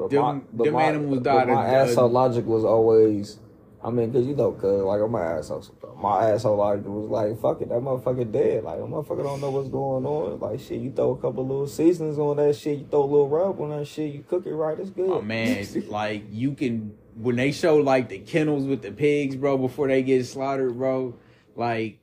[0.00, 3.38] But Them- them animals died My a- uh, asshole logic was always,
[3.84, 5.62] I mean, cause you know, cause like I'm my asshole.
[6.00, 8.64] My asshole logic was like, fuck it, that motherfucker dead.
[8.64, 10.40] Like, that motherfucker don't know what's going on.
[10.40, 13.28] Like, shit, you throw a couple little seasonings on that shit, you throw a little
[13.28, 15.10] rub on that shit, you cook it right, it's good.
[15.10, 19.58] oh man, like you can when they show like the kennels with the pigs, bro,
[19.58, 21.14] before they get slaughtered, bro,
[21.56, 21.98] like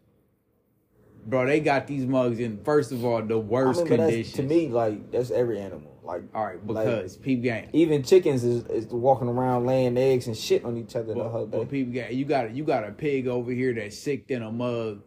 [1.26, 4.34] bro, they got these mugs in first of all the I worst mean, conditions.
[4.36, 5.97] to me, like that's every animal.
[6.08, 7.70] Like all right, like, because peep game.
[7.74, 11.46] even chickens is, is walking around laying eggs and shit on each other the whole
[11.46, 11.64] But, day.
[11.64, 14.52] but people got you got you got a pig over here that's sick in a
[14.52, 15.02] mug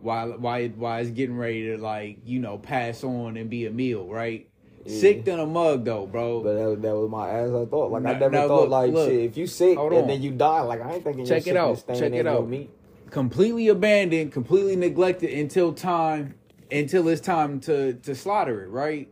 [0.00, 3.70] while while while it's getting ready to like you know pass on and be a
[3.70, 4.48] meal, right?
[4.84, 5.00] Yeah.
[5.00, 6.42] Sick in a mug though, bro.
[6.44, 7.48] But that, that was my ass.
[7.48, 9.10] I thought like I never thought look, like look.
[9.10, 9.24] shit.
[9.24, 10.06] If you sick and on.
[10.06, 11.82] then you die, like I ain't thinking Check it out.
[11.88, 12.48] Check it out.
[12.48, 12.70] meat.
[13.10, 16.34] completely abandoned, completely neglected until time
[16.70, 19.08] until it's time to to slaughter it, right?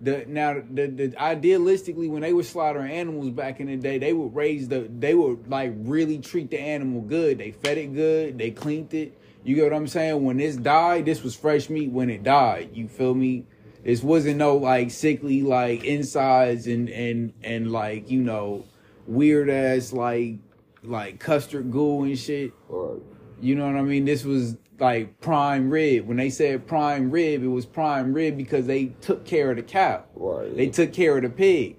[0.00, 4.12] The now the, the idealistically when they were slaughtering animals back in the day, they
[4.12, 7.38] would raise the they would like really treat the animal good.
[7.38, 9.18] They fed it good, they cleaned it.
[9.42, 10.24] You get what I'm saying?
[10.24, 12.70] When this died, this was fresh meat when it died.
[12.74, 13.44] You feel me?
[13.82, 18.66] This wasn't no like sickly like insides and and and like, you know,
[19.06, 20.38] weird ass like
[20.82, 22.52] like custard goo and shit.
[22.68, 23.00] Or
[23.40, 24.04] You know what I mean?
[24.04, 26.06] This was like prime rib.
[26.06, 29.62] When they said prime rib, it was prime rib because they took care of the
[29.62, 30.04] cow.
[30.14, 30.56] Right.
[30.56, 31.76] They took care of the pig.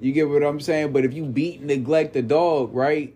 [0.00, 0.92] You get what I'm saying?
[0.92, 3.14] But if you beat and neglect the dog, right?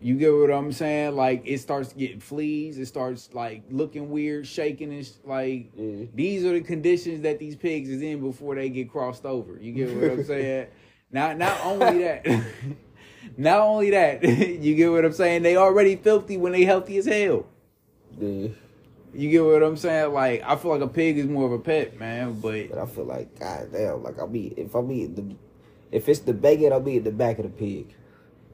[0.00, 1.16] You get what I'm saying?
[1.16, 2.78] Like it starts getting fleas.
[2.78, 6.04] It starts like looking weird, shaking and sh- like Yeah.
[6.14, 9.58] these are the conditions that these pigs is in before they get crossed over.
[9.58, 10.66] You get what I'm saying?
[11.10, 12.26] Not not only that,
[13.36, 15.42] not only that, you get what I'm saying.
[15.42, 17.46] They already filthy when they healthy as hell.
[18.18, 18.48] yeah.
[19.16, 20.12] You get what I'm saying?
[20.12, 22.40] Like I feel like a pig is more of a pet, man.
[22.40, 25.36] But But I feel like god damn, like I'll be if I'm eating the
[25.96, 27.94] if it's the bacon, I'll be at the back of the pig.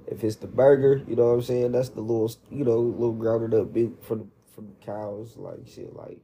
[0.06, 1.72] If it's the burger, you know what I'm saying?
[1.72, 5.66] That's the little you know, little grounded up meat from the from the cows, like
[5.66, 6.18] shit, like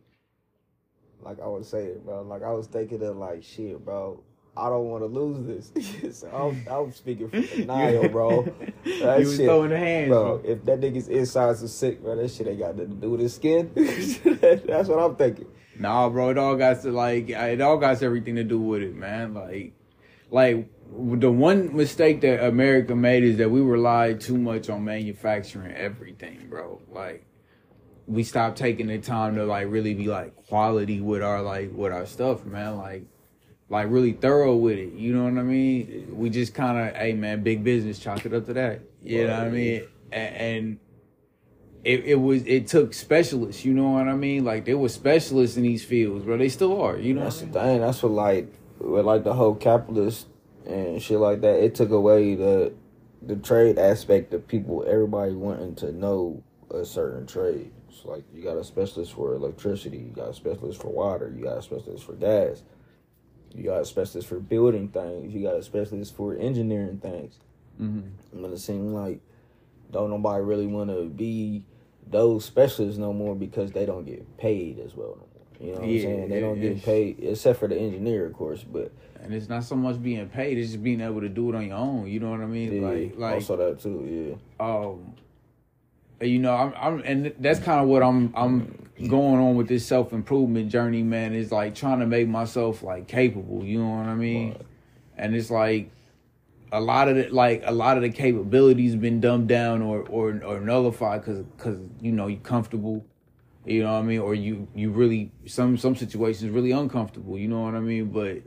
[1.23, 2.23] like I was saying, bro.
[2.23, 4.23] Like I was thinking of like shit, bro.
[4.57, 6.21] I don't want to lose this.
[6.21, 8.43] so I'm, I'm speaking from denial, bro.
[9.01, 10.39] That you was shit, throwing the hands, bro.
[10.39, 10.51] bro.
[10.51, 13.21] If that nigga's insides are sick, bro, that shit ain't got nothing to do with
[13.21, 13.71] his skin.
[13.75, 15.49] That's what I'm thinking.
[15.79, 18.95] Nah, bro, it all got to like it all got everything to do with it,
[18.95, 19.35] man.
[19.35, 19.73] Like,
[20.31, 25.73] like the one mistake that America made is that we relied too much on manufacturing
[25.73, 26.81] everything, bro.
[26.91, 27.27] Like,
[28.07, 31.93] we stopped taking the time to like really be like quality with our like with
[31.93, 32.77] our stuff, man.
[32.77, 33.05] Like,
[33.69, 34.93] like really thorough with it.
[34.93, 36.09] You know what I mean?
[36.13, 38.81] We just kind of, hey, man, big business, chalk it up to that.
[39.03, 39.83] You know what I mean?
[40.13, 40.79] And,
[41.87, 44.45] it, it was it took specialists, you know what I mean?
[44.45, 46.37] Like there were specialists in these fields, bro.
[46.37, 47.23] They still are, you know.
[47.23, 47.81] That's What the thing.
[47.81, 50.27] That's what like with like the whole capitalist
[50.67, 51.63] and shit like that.
[51.63, 52.75] It took away the
[53.23, 54.85] the trade aspect of people.
[54.85, 57.71] Everybody wanting to know a certain trade.
[57.89, 59.99] It's like you got a specialist for electricity.
[59.99, 61.33] You got a specialist for water.
[61.37, 62.65] You got a specialist for gas.
[63.57, 65.33] You got a specialist for building things.
[65.35, 67.39] You got a specialist for engineering things.
[67.81, 68.03] Mhm.
[68.35, 69.21] But it seems like
[69.91, 71.65] don't nobody really want to be
[72.09, 75.27] those specialists no more because they don't get paid as well no more.
[75.59, 76.29] You know what Yeah, I'm saying?
[76.29, 78.63] They don't get paid except for the engineer, of course.
[78.63, 78.93] But
[79.23, 81.67] And it's not so much being paid; it's just being able to do it on
[81.67, 82.07] your own.
[82.07, 82.75] You know what I mean?
[82.83, 84.37] yeah, Like, like, also that too.
[84.61, 84.65] Yeah.
[84.65, 85.15] Um,
[86.21, 89.87] you know, I'm, I'm, and that's kind of what I'm, I'm going on with this
[89.87, 91.35] self improvement journey, man.
[91.35, 93.65] Is like trying to make myself like capable.
[93.65, 94.53] You know what I mean?
[94.53, 94.63] Right.
[95.19, 95.91] And it's like
[96.73, 100.41] a lot of the like a lot of the capabilities been dumbed down or or
[100.45, 103.05] or nullified because because you know you're comfortable.
[103.65, 104.21] You know what I mean?
[104.21, 107.39] Or you you really some some situations really uncomfortable.
[107.39, 108.07] You know what I mean?
[108.07, 108.43] But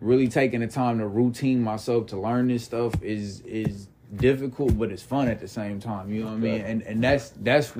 [0.00, 4.90] really taking the time to routine myself to learn this stuff is is difficult, but
[4.90, 6.12] it's fun at the same time.
[6.12, 6.60] You know what I mean?
[6.62, 7.72] And and that's that's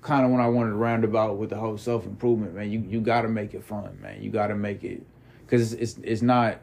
[0.00, 2.70] kind of when I wanted to round about with the whole self improvement, man.
[2.70, 4.22] You you got to make it fun, man.
[4.22, 5.02] You got to make it
[5.44, 6.60] because it's it's not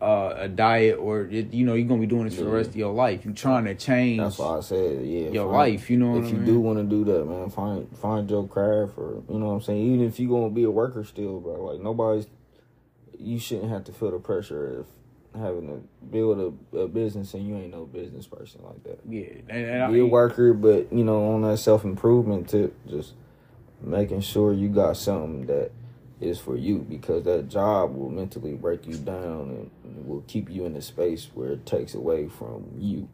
[0.00, 2.70] uh, a diet or it, you know you're gonna be doing this for the rest
[2.70, 3.24] of your life.
[3.24, 4.20] You're trying to change.
[4.20, 5.28] That's why I said, yeah.
[5.30, 6.44] Your find- life, you know If you mean?
[6.44, 9.60] do want to do that, man, find find your craft, or you know what I'm
[9.62, 9.80] saying.
[9.80, 11.64] Even if you're gonna be a worker still, bro.
[11.72, 12.26] Like nobody's,
[13.18, 14.86] you shouldn't have to feel the pressure of
[15.36, 19.00] having to build a, a business and you ain't no business person like that.
[19.08, 23.14] Yeah, and, and be a worker, but you know, on that self improvement tip, just
[23.82, 25.70] making sure you got something that
[26.20, 30.64] is for you because that job will mentally break you down and will keep you
[30.64, 33.08] in a space where it takes away from you.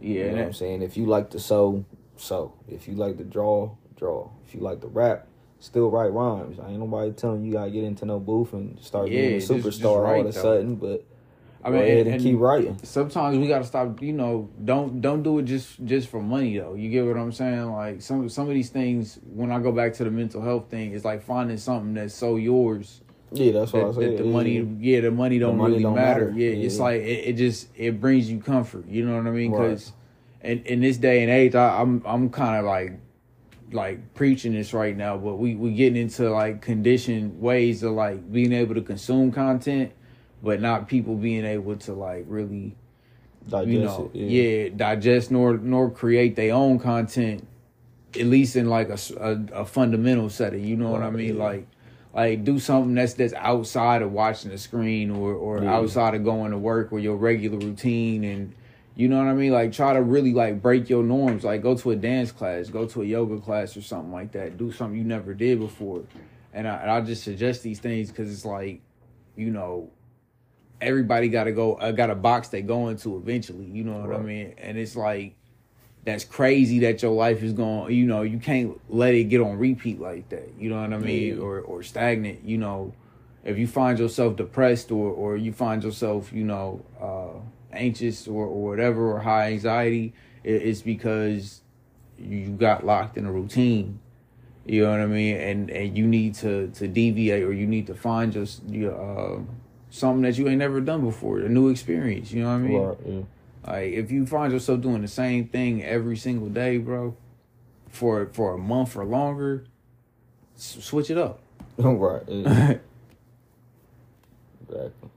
[0.00, 0.82] yeah, You know what I'm saying?
[0.82, 1.84] If you like to sew,
[2.16, 2.54] sew.
[2.66, 4.30] If you like to draw, draw.
[4.46, 5.28] If you like to rap,
[5.60, 6.58] still write rhymes.
[6.58, 9.38] I ain't nobody telling you gotta get into no booth and start being a Yeah,
[9.38, 11.04] just- just superstar all of a sudden, but
[11.64, 12.76] I mean, ahead and- and, keep writing.
[12.82, 14.02] sometimes we gotta stop.
[14.02, 16.74] You know, don't don't do it just just for money though.
[16.74, 17.70] You get what I'm saying?
[17.72, 19.18] Like some some of these things.
[19.34, 22.36] When I go back to the mental health thing, it's like finding something that's so
[22.36, 23.00] yours
[23.32, 24.02] Yeah, that's what I that, said.
[24.02, 24.30] that the yeah.
[24.32, 26.26] money, yeah, the money don't money really don't matter.
[26.30, 26.38] matter.
[26.40, 28.86] Yeah, it's like it, it just it brings you comfort.
[28.86, 29.50] You know what I mean?
[29.52, 29.68] Right.
[29.70, 29.92] Because
[30.42, 32.92] in in this day and age, I, I'm I'm kind of like
[33.72, 38.30] like preaching this right now, but we we getting into like conditioned ways of like
[38.30, 39.90] being able to consume content,
[40.44, 42.76] but not people being able to like really
[43.48, 44.68] Digest you know, it, yeah.
[44.74, 47.46] digest nor nor create their own content,
[48.18, 48.98] at least in like a
[49.52, 50.64] a fundamental setting.
[50.64, 51.36] You know what I mean?
[51.36, 51.42] yeah.
[51.44, 51.66] Like,
[52.14, 55.74] like do something that's that's outside of watching the screen or or Yeah.
[55.74, 58.54] outside of going to work or your regular routine and.
[58.96, 59.50] You know what I mean?
[59.50, 61.42] Like try to really like break your norms.
[61.42, 64.56] Like go to a dance class, go to a yoga class or something like that.
[64.56, 66.04] Do something you never did before.
[66.52, 68.82] And I, and I just suggest these things because it's like,
[69.34, 69.90] you know,
[70.80, 74.14] everybody got to go uh, got a box they go into eventually you know what
[74.14, 75.34] i mean and it's like
[76.04, 79.56] that's crazy that your life is going you know you can't let it get on
[79.56, 81.42] repeat like that you know what i mean Yeah.
[81.42, 82.92] or or stagnant you know
[83.44, 87.38] if you find yourself depressed or or you find yourself you know uh
[87.72, 91.62] anxious or, or whatever or high anxiety it, it's because
[92.18, 93.98] you got locked in a routine
[94.66, 95.36] you know what I mean?
[95.36, 99.40] And and you need to to deviate or you need to find just your uh,
[99.94, 102.32] something that you ain't never done before, a new experience.
[102.32, 102.82] You know what I mean?
[102.82, 103.20] Right, yeah.
[103.72, 107.16] Like if you find yourself doing the same thing every single day, bro,
[107.88, 109.64] for for a month or longer,
[110.56, 111.38] s- switch it up.
[111.78, 112.22] right.
[112.26, 112.74] Yeah.
[114.68, 115.10] exactly.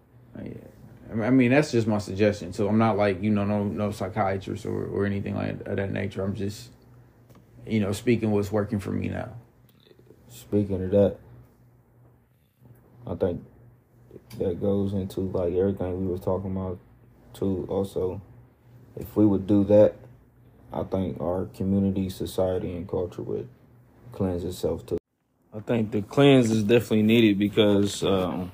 [0.43, 1.23] Yeah.
[1.23, 2.53] I mean- that's just my suggestion.
[2.53, 5.91] So I'm not like you know no no psychiatrist or or anything like of that
[5.91, 6.23] nature.
[6.23, 6.69] I'm just
[7.65, 9.29] you know speaking what's working for me now.
[10.29, 11.15] Speaking of that,
[13.07, 13.43] I think
[14.37, 16.79] that goes into like everything we was talking about
[17.33, 17.65] too.
[17.69, 18.21] Also,
[18.95, 19.95] if we would do that,
[20.71, 23.47] I think our community, society, and culture would
[24.11, 24.97] cleanse itself too.
[25.53, 28.51] I think the cleanse is definitely needed because, um,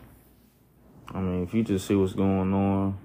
[1.09, 2.97] I mean, if you just see what's going on,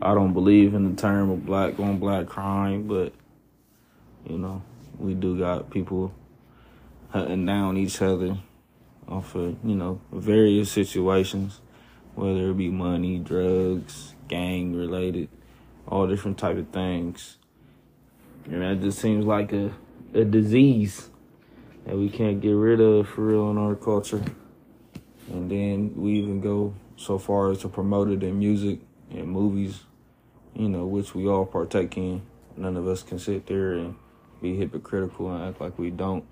[0.00, 3.12] I don't believe in the term of black on black crime, but
[4.28, 4.62] you know,
[4.98, 6.12] we do got people
[7.10, 8.38] hunting down each other
[9.08, 11.60] off of, you know, various situations,
[12.14, 15.28] whether it be money, drugs, gang related,
[15.86, 17.36] all different type of things.
[18.46, 19.72] And that just seems like a,
[20.14, 21.08] a disease
[21.84, 24.22] that we can't get rid of for real in our culture.
[25.28, 29.80] And then we even go so far as to promote it in music and movies,
[30.54, 32.22] you know, which we all partake in.
[32.56, 33.96] None of us can sit there and
[34.40, 36.24] be hypocritical and act like we don't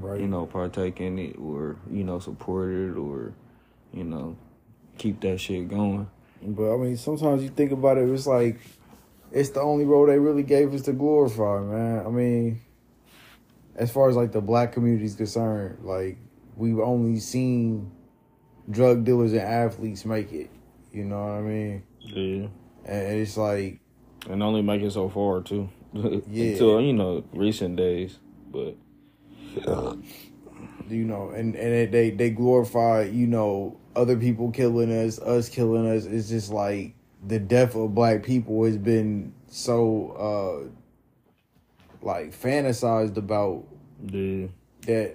[0.00, 0.20] Right.
[0.20, 3.34] you know, partake in it or, you know, support it or,
[3.92, 4.36] you know,
[4.98, 6.08] keep that shit going.
[6.42, 8.58] But I mean, sometimes you think about it, it's like
[9.30, 12.06] it's the only role they really gave us to glorify, man.
[12.06, 12.60] I mean,
[13.76, 16.18] as far as like the black community is concerned, like
[16.56, 17.90] we've only seen
[18.70, 20.50] drug dealers and athletes make it.
[20.92, 21.82] You know what I mean?
[22.00, 22.48] Yeah.
[22.84, 23.80] And it's like,
[24.28, 25.68] And only make it so far too.
[26.28, 26.52] Yeah.
[26.52, 28.18] Until, you know, recent days.
[28.50, 28.76] But
[30.88, 35.48] you know, and and it, they they glorify, you know, other people killing us, us
[35.48, 36.04] killing us.
[36.04, 36.94] It's just like
[37.26, 43.64] the death of black people has been so uh like fantasized about
[44.10, 44.46] yeah.
[44.86, 45.14] that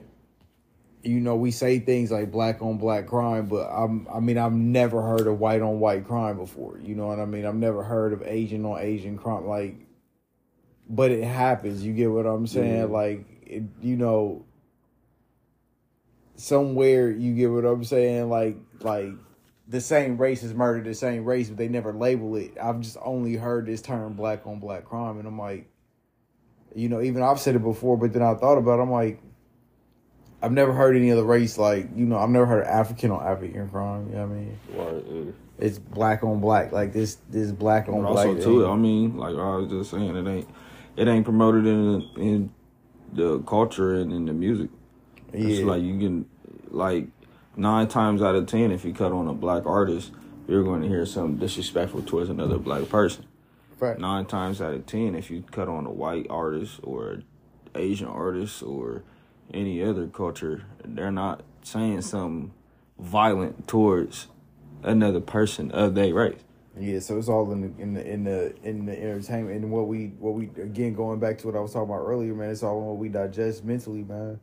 [1.03, 4.53] you know we say things like black on black crime but i'm i mean i've
[4.53, 7.83] never heard of white on white crime before you know what i mean i've never
[7.83, 9.75] heard of asian on asian crime like
[10.89, 12.85] but it happens you get what i'm saying Yeah.
[12.85, 14.45] like it, you know
[16.35, 19.09] somewhere you get what i'm saying like like
[19.67, 22.97] the same race is murdered the same race but they never label it i've just
[23.03, 25.67] only heard this term black on black crime and i'm like
[26.77, 29.19] you know, even I've said it before, but then I thought about it, I'm like,
[30.41, 33.67] I've never heard any other race like, you know, I've never heard African on African
[33.69, 34.09] crime.
[34.09, 34.59] You know what I mean?
[34.73, 35.31] Right, yeah.
[35.57, 36.71] It's black on black.
[36.71, 38.27] Like this this black on But black.
[38.27, 40.47] also too, I mean, like I was just saying, it ain't
[40.95, 42.53] it ain't promoted in in
[43.13, 44.69] the culture and in the music.
[45.33, 46.25] It's like you can
[46.69, 47.07] like
[47.55, 50.11] nine times out of ten, if you cut on a black artist,
[50.47, 53.25] you're going to hear something disrespectful towards another black person.
[53.79, 53.99] Fact.
[53.99, 57.21] Nine times out of ten, if you cut on a white artist or
[57.75, 59.03] Asian artist or
[59.53, 62.53] any other culture, they're not saying something
[62.97, 64.27] violent towards
[64.83, 66.39] another person of their race.
[66.79, 69.87] Yeah, so it's all in the in the in the in the entertainment and what
[69.87, 72.49] we what we again going back to what I was talking about earlier, man.
[72.49, 74.39] It's all what we digest mentally, man.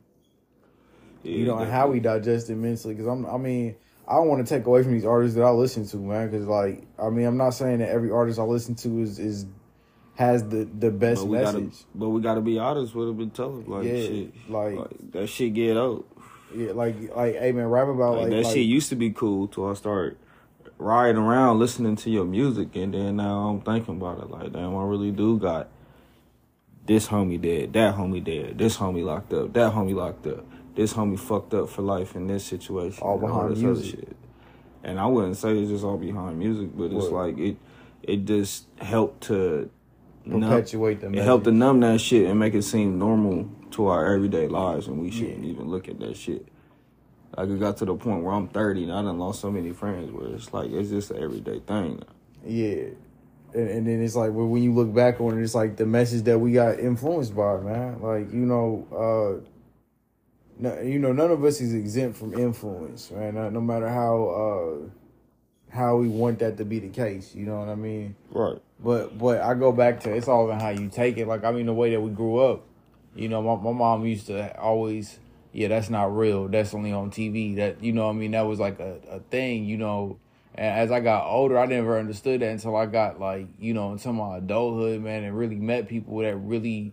[1.23, 2.93] you know and how we digest it mentally.
[2.93, 3.75] Because I'm, I mean,
[4.07, 6.29] I don't want to take away from these artists that I listen to, man.
[6.29, 9.45] Because like, I mean, I'm not saying that every artist I listen to is is
[10.15, 11.71] has the the best but message.
[11.71, 15.11] gotta, but we gotta be honest with it and tell it like Yeah, shit, like-
[15.11, 16.05] that shit get old.
[16.55, 19.11] Yeah, like like, hey man, rap about Like, like, that like, shit used to be
[19.11, 20.17] cool till I started
[20.85, 24.75] riding around listening to your music, and then now I'm thinking about it like, damn,
[24.75, 25.67] I really do got
[26.85, 30.45] this homie dead, that homie dead, this homie locked up, that homie locked up,
[30.75, 33.01] this homie fucked up for life in this situation.
[33.01, 34.09] All behind this other music.
[34.83, 37.11] And I wouldn't say it's just all behind music, but it's What?
[37.11, 37.57] like it
[38.03, 39.67] it just helped to
[40.25, 43.87] numb- Perpetuate the it helped to numb that shit and make it seem normal to
[43.87, 46.47] our everyday lives, and we shouldn't even look at that shit.
[47.37, 49.71] Like it got to the point where I'm 30 and I done lost so many
[49.71, 51.97] friends where it's like it's just an everyday thing.
[51.97, 52.13] Now.
[52.45, 52.85] Yeah.
[53.53, 55.85] And, and then it's like well, when you look back on it, it's like the
[55.85, 58.01] message that we got influenced by, man.
[58.01, 59.49] Like you know, uh,
[60.57, 63.35] no, you know, none of us is exempt from influence, man.
[63.35, 67.59] No, no matter how uh, how we want that to be the case, you know
[67.59, 68.15] what I mean.
[68.31, 68.61] Right.
[68.79, 71.27] But but I go back to it's all in how you take it.
[71.27, 72.63] Like I mean the way that we grew up.
[73.15, 75.19] You know, my my mom used to always,
[75.55, 76.49] yeah, that's not real.
[76.49, 77.55] That's only on TV.
[77.55, 79.63] That you know, I mean, that was like a, a thing.
[79.63, 80.19] You know,
[80.53, 83.93] and as I got older, I never understood that until I got like you know
[83.93, 86.91] into my adulthood, man, and really met people that really.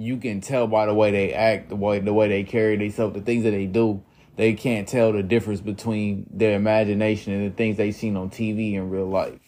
[0.00, 3.14] You can tell by the way they act, the way the way they carry themselves,
[3.14, 4.04] the things that they do.
[4.36, 8.74] They can't tell the difference between their imagination and the things they seen on TV
[8.74, 9.40] in real life.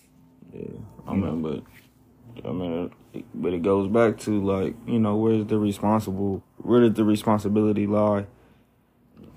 [0.53, 0.65] Yeah.
[1.07, 1.63] I mean, but
[2.45, 2.91] I mean,
[3.35, 7.87] but it goes back to like you know where's the responsible where did the responsibility
[7.87, 8.27] lie?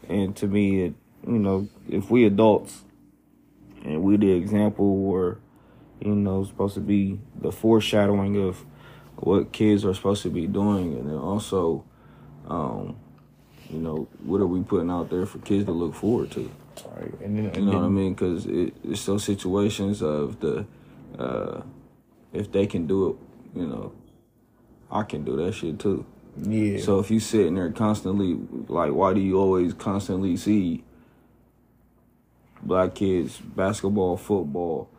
[0.09, 0.93] And to me, it
[1.25, 2.83] you know if we adults
[3.83, 5.39] and we the example or
[5.99, 8.65] you know supposed to be the foreshadowing of
[9.17, 11.85] what kids are supposed to be doing, and then also,
[12.47, 12.97] um,
[13.69, 16.51] you know, what are we putting out there for kids to look forward to?
[16.95, 17.13] Right.
[17.21, 18.13] And then, You and know what I mean?
[18.13, 20.65] Because it, it's those situations of the,
[21.17, 21.61] uh,
[22.33, 23.15] if they can do it,
[23.55, 23.93] you know,
[24.91, 26.05] I can do that shit too.
[26.37, 26.79] Yeah.
[26.81, 28.37] So if you sitting there constantly,
[28.67, 30.83] like, why do you always constantly see
[32.61, 34.89] black kids, basketball, football,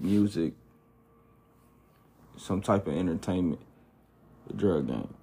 [0.00, 0.52] music,
[2.36, 3.60] some type of entertainment,
[4.46, 5.14] the drug game?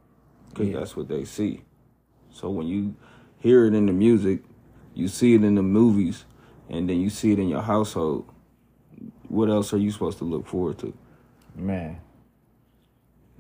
[0.50, 0.80] Because Yeah.
[0.80, 1.62] that's what they see.
[2.32, 2.96] So when you
[3.38, 4.44] hear it in the music,
[4.94, 6.26] you see it in the movies,
[6.70, 8.26] and then you see it in your household,
[9.28, 10.94] what else are you supposed to look forward to?
[11.54, 12.00] man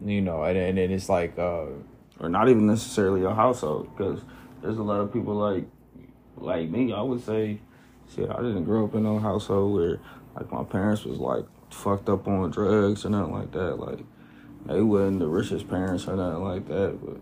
[0.03, 1.65] you know and, and it's like uh
[2.19, 4.21] or not even necessarily a household because
[4.61, 5.65] there's a lot of people like
[6.37, 7.59] like me i would say
[8.15, 9.99] shit i didn't grow up in no household where
[10.35, 13.99] like my parents was like fucked up on drugs or nothing like that like
[14.65, 17.17] they wasn't the richest parents or nothing like that but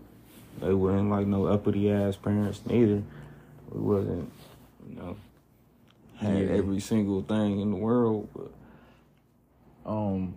[0.66, 3.02] they wasn't like no uppity ass parents neither
[3.70, 4.30] we wasn't
[4.88, 5.16] you know
[6.16, 6.56] had Yeah.
[6.56, 8.50] every single thing in the world but
[9.90, 10.34] um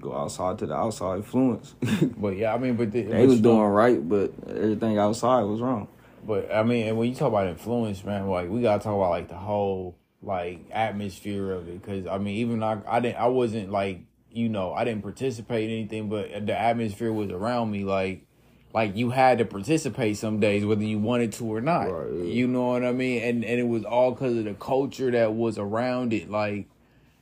[0.00, 1.74] go outside to the outside influence
[2.16, 5.88] but yeah i mean but the, they was doing right but everything outside was wrong
[6.26, 9.10] But I mean, and when you talk about influence, man, like we gotta talk about
[9.10, 11.80] like the whole like atmosphere of it.
[11.80, 15.70] Because I mean, even I, I didn't, I wasn't like you know, I didn't participate
[15.70, 17.84] in anything, but the atmosphere was around me.
[17.84, 18.26] Like,
[18.74, 21.84] like you had to participate some days, whether you wanted to or not.
[21.84, 22.24] Right, yeah.
[22.24, 23.22] You know what I mean?
[23.22, 26.30] And and it was all because of the culture that was around it.
[26.30, 26.68] Like,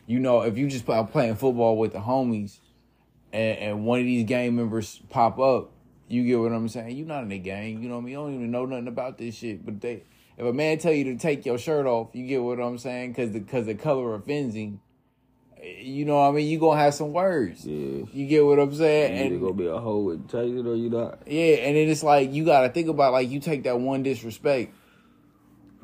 [0.07, 2.59] you know, if you just play, playing football with the homies,
[3.33, 5.71] and, and one of these gang members pop up,
[6.09, 6.97] you get what I'm saying?
[6.97, 7.83] You're not in the gang.
[7.83, 8.13] You know what I mean?
[8.13, 9.67] You don't even know nothing about this shit.
[9.67, 10.05] But they,
[10.39, 13.11] if a man tell you to take your shirt off, you get what I'm saying?
[13.13, 14.81] Because the, cause the color offends him.
[15.61, 16.47] You know what I mean?
[16.49, 17.67] You gonna have some words.
[17.67, 19.17] yeah You get what I'm saying?
[19.17, 21.23] You And gonna be a hoe and take it or you not.
[21.27, 24.73] yeah, and then it's like you gotta think about like you take that one disrespect,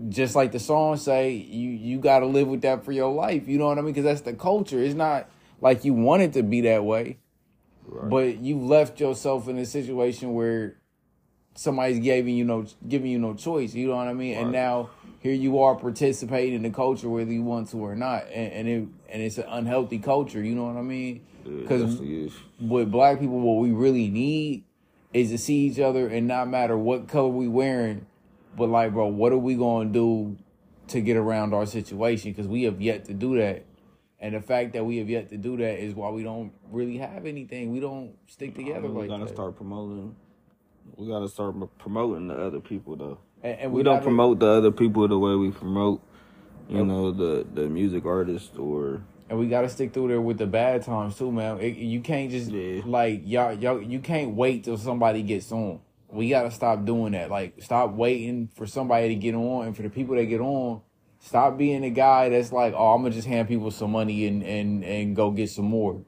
[0.08, 3.48] just like the song say, you you gotta live with that for your life.
[3.48, 3.92] You know what I mean?
[3.92, 4.82] Because that's the culture.
[4.82, 5.28] It's not
[5.60, 7.18] like you want it to be that way,
[7.86, 8.10] Right.
[8.10, 10.76] but you left yourself in a situation where
[11.54, 13.74] somebody's giving you no giving you no choice.
[13.74, 14.36] You know what I mean?
[14.36, 18.24] And now here you are participating in the culture whether you want to or not,
[18.32, 20.42] and, and it and it's an unhealthy culture.
[20.42, 21.24] You know what I mean?
[21.44, 22.30] Because issue.
[22.60, 24.64] with black people, what we really need
[25.12, 28.06] is to see each other and not matter what color we wearing,
[28.56, 30.36] but like, bro, what are we gonna do
[30.88, 32.32] to get around our situation?
[32.32, 33.64] Because we have yet to do that,
[34.20, 36.98] and the fact that we have yet to do that is why we don't really
[36.98, 37.72] have anything.
[37.72, 38.92] We don't stick together like.
[38.94, 39.34] we like gotta that.
[39.34, 40.14] start promoting.
[40.96, 43.18] We gotta start promoting the other people though.
[43.42, 46.02] And, and We, don't gotta- promote the other people the way we promote,
[46.68, 50.36] you know, the the music artist or and we got to stick through there with
[50.36, 51.58] the bad times too, man.
[51.58, 52.82] It, you can't just Yeah.
[52.84, 53.80] like y'all, y'all.
[53.80, 55.80] You can't wait till somebody gets on.
[56.12, 57.30] We got to stop doing that.
[57.30, 60.82] Like, stop waiting for somebody to get on, and for the people that get on,
[61.20, 64.42] stop being the guy that's like, oh, I'm gonna just hand people some money and
[64.42, 66.02] and and go get some more.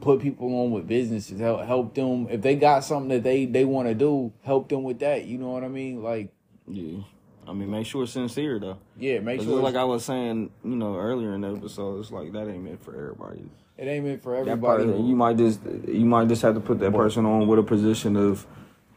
[0.00, 1.40] Put people on with businesses.
[1.40, 4.32] Help help them if they got something that they they want to do.
[4.42, 5.24] Help them with that.
[5.24, 6.02] You know what I mean?
[6.02, 6.32] Like,
[6.66, 7.00] yeah.
[7.46, 8.78] I mean, make sure it's sincere though.
[8.98, 12.32] yeah, make sure like I was saying, you know, earlier in the episode, it's like
[12.32, 13.48] that ain't meant for everybody.
[13.78, 14.84] it ain't meant for everybody.
[14.84, 17.62] part, you might just you might just have to put that person on with a
[17.62, 18.46] position of,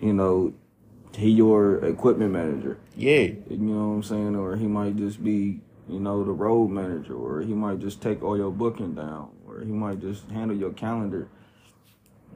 [0.02, 0.54] you know,
[1.16, 2.78] he your equipment manager.
[2.96, 3.32] Yeah.
[3.50, 4.36] You know what I'm saying?
[4.36, 8.24] Or he might just be, you know, the road manager, or he might just take
[8.24, 11.28] all your booking down, or he might just handle your calendar.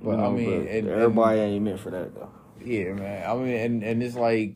[0.02, 2.30] You But, I mean, but and- and- everybody ain't meant for that though.
[2.64, 3.30] Yeah, man.
[3.30, 4.56] I mean, and and it's like,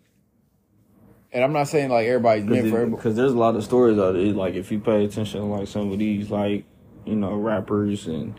[1.31, 2.95] and I'm not saying like everybody's meant for everybody.
[2.95, 4.33] Because there's a lot of stories out there.
[4.33, 6.65] Like if you pay attention to like some of these like
[7.05, 8.33] you know rappers and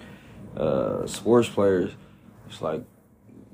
[0.57, 1.93] uh sports players,
[2.49, 2.83] it's like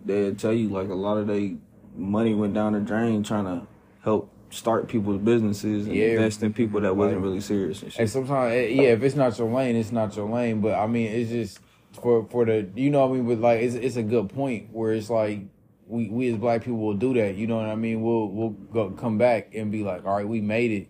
[0.06, 1.56] they'll tell you like a lot of they
[1.96, 3.66] money went down the drain trying to
[4.02, 6.06] help start people's businesses and Yeah.
[6.08, 8.00] invest in people that wasn't really serious and shit.
[8.00, 10.60] And sometimes, eh, yeah, if it's not your lane, it's not your lane.
[10.60, 11.58] But I mean, it's just
[12.00, 13.26] for for the you know what I mean.
[13.26, 15.40] But like, it's it's a good point where it's like
[15.88, 17.34] we we as black people will do that.
[17.36, 18.02] You know what I mean?
[18.02, 20.88] We'll we'll go come back and be like, all right, we made it.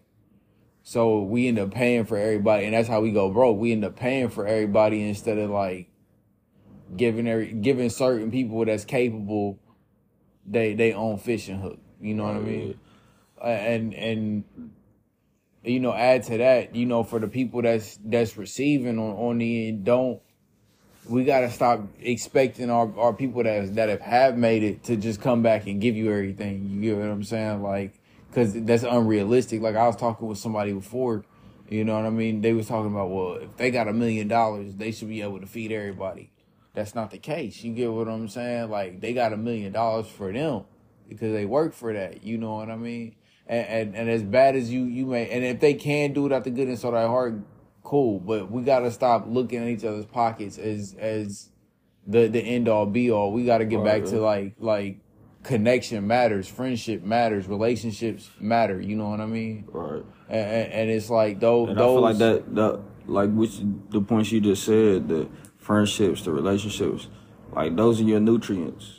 [0.82, 3.58] So we end up paying for everybody, and that's how we go broke.
[3.58, 5.88] We end up paying for everybody instead of like
[6.94, 9.58] giving every giving certain people that's capable
[10.46, 11.78] they they own fishing hook.
[12.00, 12.78] You know what I mean?
[13.42, 14.44] And and
[15.64, 19.38] you know add to that you know for the people that's that's receiving on on
[19.38, 20.20] the end don't
[21.08, 24.96] we got to stop expecting our, our people that that have, have made it to
[24.96, 26.68] just come back and give you everything.
[26.68, 27.62] You get what i'm saying?
[27.62, 29.60] Like because that's unrealistic.
[29.60, 31.24] Like i was talking with somebody before
[31.68, 32.42] you know what i mean?
[32.42, 35.40] They was talking about well if they got a million dollars they should be able
[35.40, 36.30] to feed everybody
[36.76, 37.64] that's not the case.
[37.64, 38.70] You get what i'm saying?
[38.70, 40.62] Like they got a million dollars for them
[41.08, 42.22] because they work for that.
[42.22, 43.16] You know what i mean?
[43.48, 46.32] And, and and as bad as you you may and if they can do it
[46.32, 47.34] out the goodness of their heart
[47.82, 48.20] cool.
[48.20, 51.48] But we got to stop looking at each other's pockets as as
[52.06, 53.32] the the end all be all.
[53.32, 54.10] We got to get back Right.
[54.10, 54.98] to like like
[55.44, 58.80] connection matters friendship matters relationships matter.
[58.80, 59.64] You know what i mean?
[59.68, 60.02] Right.
[60.28, 63.60] and, and, and it's like those And those I feel like that, that like which
[63.90, 65.28] the points you just said, the
[65.66, 67.08] friendships, the relationships,
[67.52, 68.92] like those are your nutrients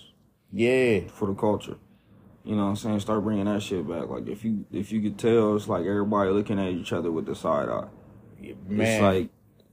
[0.51, 1.77] yeah for the culture.
[2.43, 2.99] You know what I'm saying?
[3.01, 4.07] Start bringing that shit back.
[4.09, 7.25] Like if you if you could tell, it's like everybody looking at each other with
[7.25, 7.87] the side eye.
[8.67, 9.29] man It's like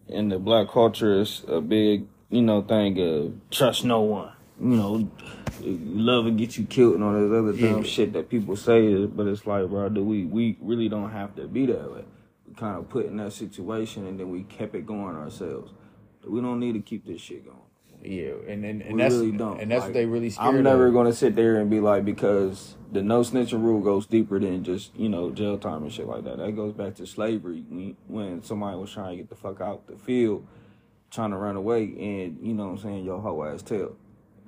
[0.08, 4.32] in the black culture, it's a big you know thing of trust no one.
[4.60, 5.10] You know,
[5.62, 7.88] love will get you killed and all this other dumb Yeah.
[7.88, 9.04] shit that people say.
[9.06, 12.04] But it's like, bro, do we we really don't have to be that way.
[12.46, 15.72] We kind of put in that situation and then we kept it going ourselves.
[16.28, 17.58] We don't need to keep this shit going.
[18.02, 19.60] yeah and and, and We that's really don't.
[19.60, 20.94] and that's Like, what they really scared I'm never of.
[20.94, 24.94] gonna sit there and be like because the no snitching rule goes deeper than just
[24.96, 26.36] you know jail time and shit like that.
[26.38, 29.86] That goes back to slavery when, when somebody was trying to get the fuck out
[29.86, 30.46] the field,
[31.10, 33.96] trying to run away, and you know what I'm saying your whole ass tail.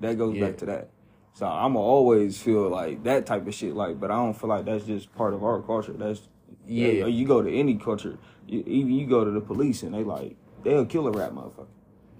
[0.00, 0.46] That goes Yeah.
[0.46, 0.90] back to that.
[1.32, 3.74] So I'ma always feel like that type of shit.
[3.74, 5.92] Like, but I don't feel like that's just part of our culture.
[5.92, 6.20] That's
[6.66, 6.88] Yeah.
[6.88, 10.02] You, you go to any culture, you, even you go to the police and they
[10.04, 10.36] like
[10.70, 11.66] they'll kill a rap motherfucker.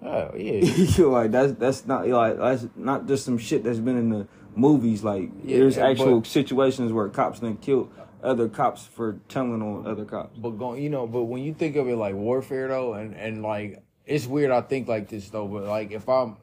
[0.03, 0.65] oh yeah
[0.97, 4.29] You're like that's that's not like that's not just some shit that's been in the
[4.55, 5.03] movies.
[5.05, 7.93] Like Yeah, there's but- actual situations where cops then killed
[8.23, 10.37] other cops for telling on other cops.
[10.39, 13.43] But going, you know, but when you think of it like warfare though, and and
[13.43, 14.51] like it's weird.
[14.51, 16.37] I think like this though, but like if I'm,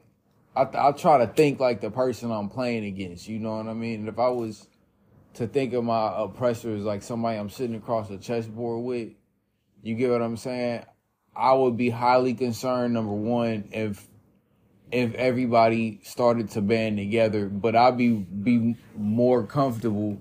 [0.54, 3.28] I I try to think like the person I'm playing against.
[3.28, 4.00] You know what I mean?
[4.00, 4.66] And if I was
[5.34, 9.10] to think of my oppressor as like somebody I'm sitting across a chessboard with,
[9.82, 10.84] you get what I'm saying?
[11.36, 12.94] I would be highly concerned.
[12.94, 14.06] Number one, if
[14.92, 20.18] if everybody started to band together, but I'd be be more comfortable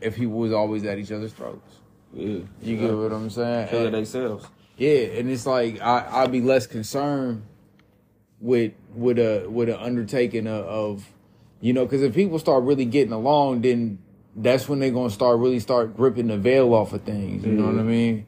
[0.00, 1.76] if people was always at each other's throats.
[2.14, 3.68] Yeah, You get what I'm saying?
[3.68, 4.46] kill themselves.
[4.76, 7.42] yeah, and it's like I I'd be less concerned
[8.40, 11.12] with with a with an undertaking of, of
[11.60, 13.98] you know because if people start really getting along, then
[14.36, 17.44] that's when they're gonna start really start ripping the veil off of things.
[17.44, 18.26] You know what I mean?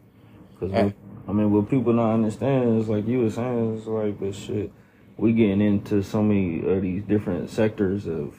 [0.58, 0.94] Cause what-
[1.30, 4.72] I mean, what people don't understand is like you were saying, it's like this shit.
[5.16, 8.34] We getting into so many of these different sectors of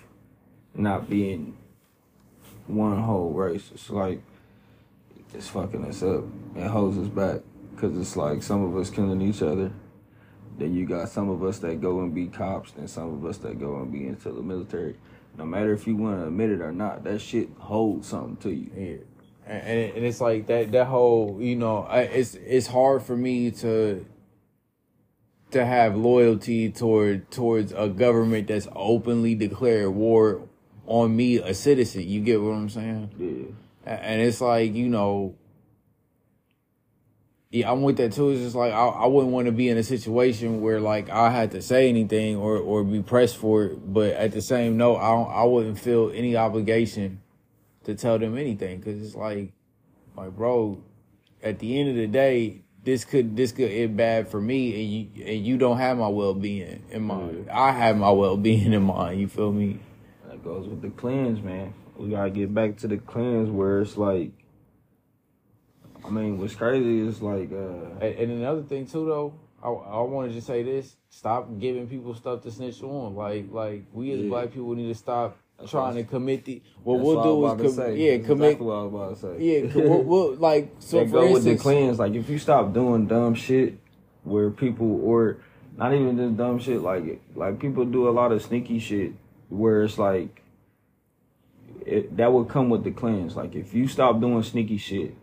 [0.76, 1.56] not being
[2.68, 3.70] one whole race.
[3.74, 4.22] It's like
[5.34, 6.26] it's fucking us up.
[6.58, 7.40] It holds us back
[7.74, 9.72] because it's like some of us killing each other.
[10.58, 13.38] Then you got some of us that go and be cops, and some of us
[13.38, 14.98] that go and be into the military.
[15.38, 18.52] No matter if you want to admit it or not, that shit holds something to
[18.52, 18.70] you.
[18.76, 18.98] Yeah,
[19.52, 23.52] and, and it's like that that whole you know I, it's it's hard for me
[23.52, 24.06] to
[25.52, 30.42] to have loyalty toward towards a government that's openly declared war
[30.88, 32.08] on me, a citizen.
[32.08, 33.56] You get what I'm saying?
[33.86, 33.94] Yeah.
[33.94, 35.36] And it's like, you know,
[37.50, 38.30] yeah, I'm with that too.
[38.30, 41.30] It's just like I, I wouldn't want to be in a situation where like I
[41.30, 44.98] had to say anything or, or be pressed for it, but at the same note,
[44.98, 47.22] I don't, I wouldn't feel any obligation
[47.84, 49.54] to tell them anything because it's like,
[50.16, 50.84] like bro,
[51.44, 54.92] at the end of the day, this could this could end bad for me and
[55.20, 57.50] you and you don't have my well being in mind.
[57.50, 59.80] I have my well being in mind, you feel me?
[60.28, 61.74] That goes with the cleanse, man.
[61.96, 64.32] We gotta get back to the cleanse where it's like
[66.04, 70.02] I mean, what's crazy is like uh And, and another thing too though, I I
[70.02, 70.96] wanted to just say this.
[71.10, 73.16] Stop giving people stuff to snitch on.
[73.16, 74.30] Like like we as Yeah.
[74.30, 75.38] black people need to stop
[75.70, 78.74] trying to commit the what that's we'll do is com- yeah, That's commit exactly what
[78.74, 79.44] I was about to say.
[79.44, 82.00] yeah, we'll, we'll, like so for go with the instance, cleanse.
[82.00, 83.78] Like if you stop doing dumb shit
[84.24, 85.38] where people or
[85.78, 89.14] not even just dumb shit, like like people do a lot of sneaky shit
[89.50, 90.42] where it's like
[91.86, 93.36] it, that would come with the cleanse.
[93.36, 95.16] Like if you stop doing sneaky shit,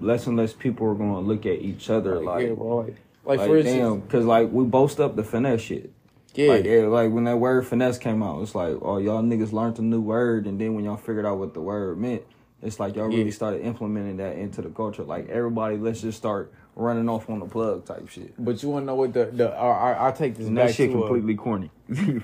[0.00, 3.38] less and less people are gonna look at each other like, yeah, bro, like, like,
[3.38, 5.92] like, for damn, instance, because like we boast up the finesse shit.
[6.38, 9.52] Yeah, Like, yeah, like when that word finesse came out, it's like, oh, y'all niggas
[9.52, 12.22] learned a new word, and then when y'all figured out what the word meant,
[12.62, 15.02] it's like y'all really started implementing that into the culture.
[15.04, 18.32] Like everybody, let's just start running off on the plug type shit.
[18.38, 20.68] but you want to know what the the I I, I take this And back
[20.68, 21.70] that shit to a- completely corny.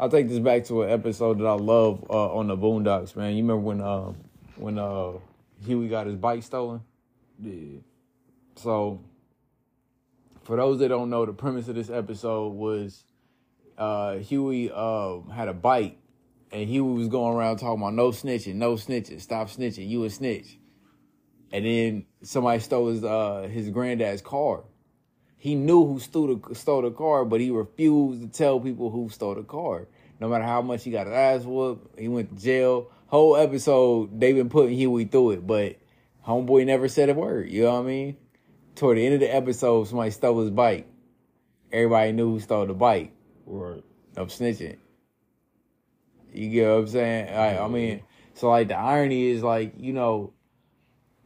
[0.00, 3.34] I'll take this back to an episode that I love uh, on the Boondocks, man.
[3.34, 4.12] You remember when uh,
[4.56, 5.12] when uh,
[5.64, 6.82] Huey got his bike stolen?
[7.42, 7.78] yeah.
[8.56, 9.00] So,
[10.42, 13.04] for those that don't know, the premise of this episode was
[13.78, 15.96] uh, Huey uh, had a bike,
[16.50, 20.10] and Huey was going around talking about no snitching, no snitching, stop snitching, you a
[20.10, 20.58] snitch.
[21.52, 24.64] And then somebody stole his uh, his granddad's car.
[25.38, 29.08] He knew who stole the, stole the car, but he refused to tell people who
[29.08, 29.86] stole the car.
[30.20, 32.90] No matter how much he got his ass whooped, he went to jail.
[33.06, 35.76] Whole episode, they've been putting Huey through it, but
[36.26, 37.48] homeboy never said a word.
[37.48, 38.16] You know what I mean?
[38.74, 40.86] Toward the end of the episode, somebody stole his bike.
[41.72, 43.12] Everybody knew who stole the bike
[43.48, 43.82] Right.
[44.16, 44.76] of snitching.
[46.32, 47.34] You get what I'm saying?
[47.34, 48.02] I, I mean,
[48.34, 50.32] so like the irony is like you know,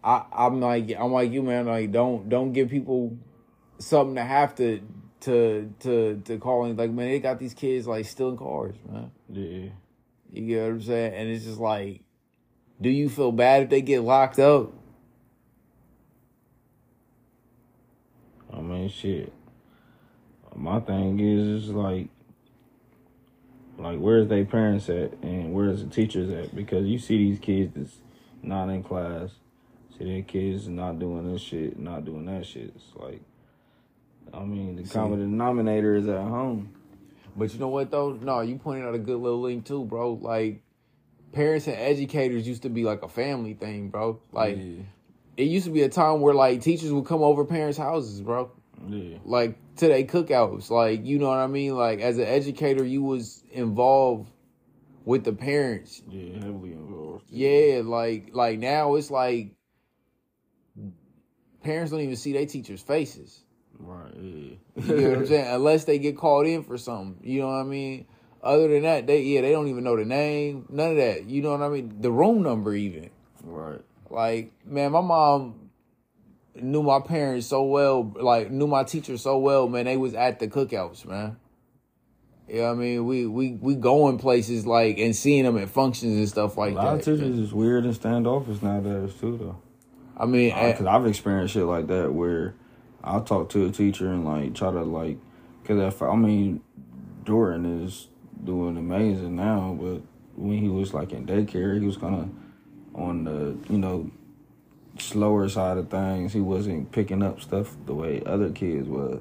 [0.05, 1.67] I I'm like I'm like you man.
[1.67, 3.17] Like don't don't give people
[3.79, 4.81] something to have to
[5.23, 6.77] to to to call in.
[6.77, 9.11] Like man, they got these kids like stealing cars, man.
[9.29, 9.71] Yeah.
[10.33, 11.15] You get what I'm saying?
[11.15, 12.03] And it's just like,
[12.81, 14.73] do you feel bad if they get locked up?
[18.53, 19.33] I mean, shit.
[20.55, 22.09] My thing is, is like,
[23.83, 26.55] like where's their parents at, and where's the teachers at?
[26.55, 27.97] Because you see these kids that's
[28.43, 29.31] not in class,
[29.99, 32.73] see their kids not doing this shit, not doing that shit.
[32.75, 33.21] It's like,
[34.33, 34.93] I mean, the See.
[34.93, 36.75] common denominator is at home.
[37.37, 38.13] But you know what though?
[38.13, 40.15] No, you pointed out a good little link too, bro.
[40.15, 40.63] Like
[41.33, 44.21] parents and educators used to be like a family thing, bro.
[44.33, 44.83] Like yeah,
[45.37, 48.51] it used to be a time where like teachers would come over parents' houses, bro.
[48.89, 50.71] Yeah, Like to their cookouts.
[50.71, 51.77] Like, you know what I mean?
[51.77, 54.31] Like as an educator, you was involved
[55.05, 56.03] with the parents.
[56.09, 57.25] yeah, heavily involved.
[57.29, 59.55] Yeah, like like now it's like
[61.63, 63.43] parents don't even see their teachers' faces.
[63.79, 64.55] right, yeah.
[64.77, 65.47] You know what I'm saying?
[65.55, 67.19] Unless they get called in for something.
[67.23, 68.07] You know what I mean?
[68.43, 71.27] Other than that, they yeah, they don't even know the name, none of that.
[71.27, 72.01] You know what I mean?
[72.01, 73.11] The room number even.
[73.45, 73.81] right.
[74.11, 75.62] Like, man, my mom
[76.55, 80.39] knew my parents so well, like knew my teachers so well, man, they was at
[80.39, 81.37] the cookouts, man.
[82.49, 83.07] You know what I mean?
[83.07, 86.75] We we we going places like and seeing them at functions and stuff A like
[86.75, 87.09] lot that.
[87.09, 89.57] of teachers is weird and standoffish nowadays too, though.
[90.17, 92.55] I mean, because eh, I've experienced shit like that where
[93.03, 95.19] I'll talk to a teacher and like try to like,
[95.65, 96.61] cause if, I mean,
[97.25, 98.09] Jordan is
[98.45, 100.03] doing amazing now, but
[100.37, 102.31] when he was like in daycare, he was kind of
[103.01, 104.11] on the you know
[104.99, 106.33] slower side of things.
[106.33, 109.21] He wasn't picking up stuff the way other kids was.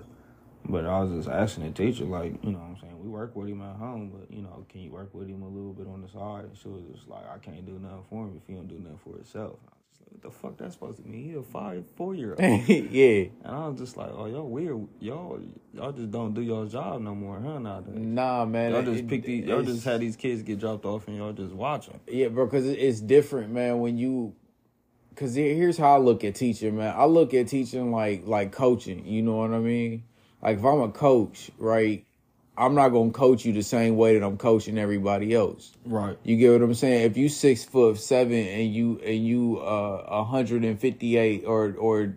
[0.64, 3.00] But I was just asking the teacher, like, you know what I'm saying?
[3.02, 5.48] We work with him at home, but, you know, can you work with him a
[5.48, 6.46] little bit on the side?
[6.46, 8.78] And she was just like, I can't do nothing for him if he don't do
[8.78, 9.58] nothing for himself.
[9.66, 11.32] I was just like, what the fuck that's supposed to mean?
[11.32, 12.40] He a five, four year old.
[12.70, 13.26] Yeah.
[13.44, 13.56] And.
[13.56, 14.88] I was just like, oh, y'all weird.
[15.00, 15.40] Y'all,
[15.74, 17.96] y'all just don't do your job no more, huh, nowadays?
[17.96, 18.72] Nah, man.
[18.74, 21.34] Y'all just it- pick these, y'all just had these kids get dropped off and y'all
[21.34, 22.00] just watch them.
[22.08, 23.80] Yeah, bro, because it's different, man.
[23.80, 24.36] When you,
[25.12, 26.94] because here's how I look at teaching, man.
[26.98, 29.06] I look at teaching like like coaching.
[29.06, 30.04] You know what I mean?
[30.42, 32.04] Like if I'm a coach, right?
[32.58, 35.74] I'm not gonna coach you the same way that I'm coaching everybody else.
[35.86, 36.18] Right.
[36.24, 37.04] You get what I'm saying?
[37.04, 42.16] If you six foot seven and you and you uh 158 or or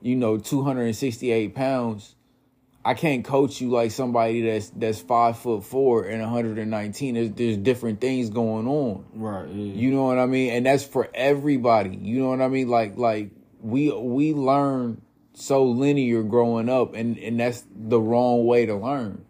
[0.00, 2.14] you know 268 pounds,
[2.88, 7.14] I can't coach you like somebody that's that's five foot four and 119.
[7.14, 9.04] There's there's different things going on.
[9.12, 9.46] Right.
[9.46, 9.74] Yeah.
[9.74, 10.54] You know what I mean?
[10.54, 11.98] And that's for everybody.
[12.00, 12.70] You know what I mean?
[12.70, 13.28] Like like
[13.60, 15.02] we we learn
[15.34, 19.22] so linear growing up and and that's the wrong way to learn.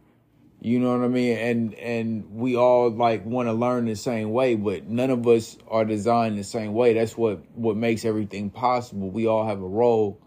[0.60, 1.36] You know what I mean?
[1.36, 5.58] And and we all like want to learn the same way, but none of us
[5.66, 6.92] are designed the same way.
[6.92, 9.10] That's what what makes everything possible.
[9.10, 10.20] We all have a role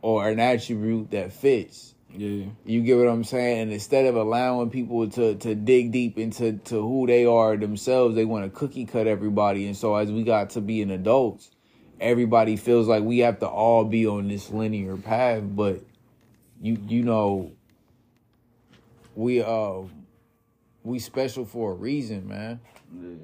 [0.00, 1.94] or an attribute that fits.
[2.16, 2.46] Yeah.
[2.64, 3.60] You get what I'm saying?
[3.62, 8.14] And instead of allowing people to to dig deep into to who they are themselves,
[8.14, 9.66] they want to cookie cut everybody.
[9.66, 11.50] And so as we got to being adults,
[12.00, 15.42] everybody feels like we have to all be on this linear path.
[15.46, 15.82] But
[16.60, 17.52] you you know,
[19.14, 19.82] we uh
[20.82, 22.60] we special for a reason, man.
[23.00, 23.14] Yeah.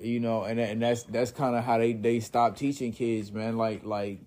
[0.00, 3.56] You know, and and that's that's kind of how they they stop teaching kids, man.
[3.56, 4.18] Like like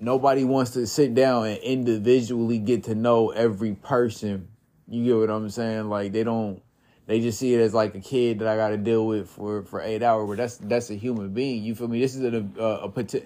[0.00, 4.48] nobody wants to sit down and individually get to know every person.
[4.88, 5.88] You get what I'm saying?
[5.88, 6.62] Like they don't
[7.06, 9.62] they just see it as like a kid that I got to deal with for
[9.64, 11.62] for 8 hours, but that's that's a human being.
[11.62, 12.00] You feel me?
[12.00, 13.24] This is uh, a a, a poti-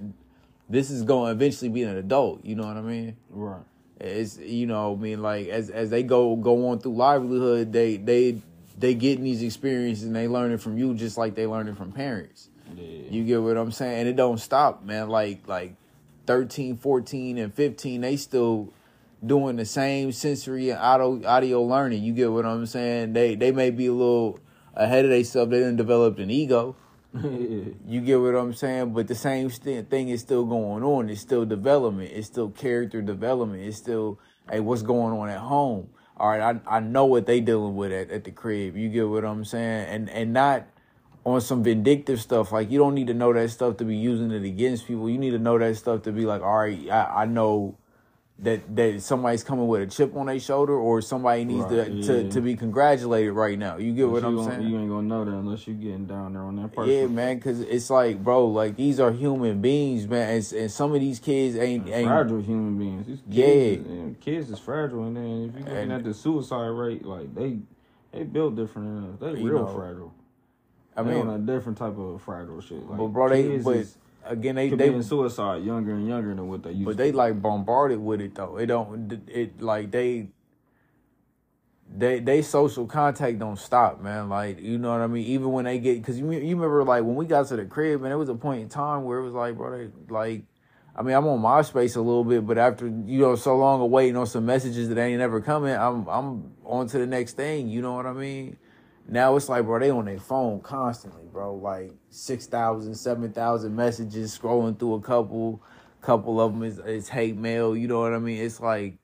[0.69, 3.17] this is going to eventually be an adult, you know what I mean?
[3.31, 3.63] Right.
[4.01, 7.97] It's you know, I mean like as as they go go on through livelihood, they
[7.97, 8.41] they
[8.77, 12.49] they getting these experiences and they learning from you just like they learning from parents.
[12.75, 12.83] Yeah.
[13.11, 14.01] You get what I'm saying?
[14.01, 15.09] And it don't stop, man.
[15.09, 15.77] Like like
[16.27, 18.73] 13, 14, and 15, they still
[19.25, 22.03] doing the same sensory and audio audio learning.
[22.03, 23.13] You get what I'm saying?
[23.13, 24.39] They they may be a little
[24.75, 25.51] ahead of themselves.
[25.51, 26.77] They didn't develop an ego.
[27.87, 28.93] You get what I'm saying?
[28.93, 31.09] But the same st- thing is still going on.
[31.09, 32.11] It's still development.
[32.13, 33.63] It's still character development.
[33.63, 34.19] It's still,
[34.51, 35.91] hey, what's going on at home?
[36.17, 38.77] All right, I, I know what they dealing with at, at the crib.
[38.77, 39.87] You get what I'm saying?
[39.89, 40.67] And and not
[41.25, 42.53] on some vindictive stuff.
[42.53, 45.09] Like you don't need to know that stuff to be using it against people.
[45.09, 47.77] You need to know that stuff to be like, all right, I, I know
[48.41, 52.03] that that somebody's coming with a chip on their shoulder or somebody needs Right, to,
[52.03, 52.31] to yeah.
[52.31, 53.77] to be congratulated right now.
[53.77, 54.63] You get But what you I'm saying?
[54.69, 56.93] You ain't gonna know that unless you're getting down there on that person.
[56.93, 60.93] Yeah, man, because it's like, bro, like these are human beings, man, and, and some
[60.93, 63.07] of these kids ain't ain't fragile human beings.
[63.07, 63.95] These kids, Yeah.
[64.03, 67.33] is, kids is fragile, and then if you looking And- at the suicide rate, like
[67.37, 67.61] they
[68.13, 69.35] they built different than us.
[69.37, 70.13] They real know, fragile.
[70.97, 72.87] I They on a different type of fragile shit.
[72.89, 73.87] Like, but bro, they but
[74.25, 76.85] again they they suicide younger and younger than what they used.
[76.85, 76.97] but to.
[76.97, 78.57] they like bombarded with it though.
[78.57, 80.29] It don't it like they
[81.97, 84.29] they they social contact don't stop, man.
[84.29, 85.27] Like you know what I mean.
[85.27, 88.03] Even when they get because you you remember like when we got to the crib,
[88.03, 90.45] and there was a point in time where it was like, bro, they like.
[90.97, 93.91] I mean, I'm on MySpace a little bit, but after you know so long of
[93.91, 97.69] waiting on some messages that ain't ever coming, I'm I'm on to the next thing.
[97.69, 98.57] You know what I mean?
[99.07, 101.55] Now it's like, bro, they on their phone constantly, bro.
[101.55, 105.63] Like 6,000, 7,000 messages, scrolling through a couple,
[106.01, 107.77] couple of them is, is hate mail.
[107.77, 108.41] You know what I mean?
[108.41, 108.97] It's like,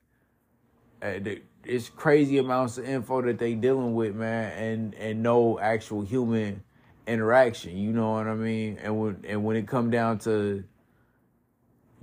[1.02, 1.18] uh,
[1.64, 6.62] it's crazy amounts of info that they dealing with, man, and and no actual human
[7.06, 7.76] interaction.
[7.76, 8.78] You know what I mean?
[8.82, 10.64] And when and when it come down to,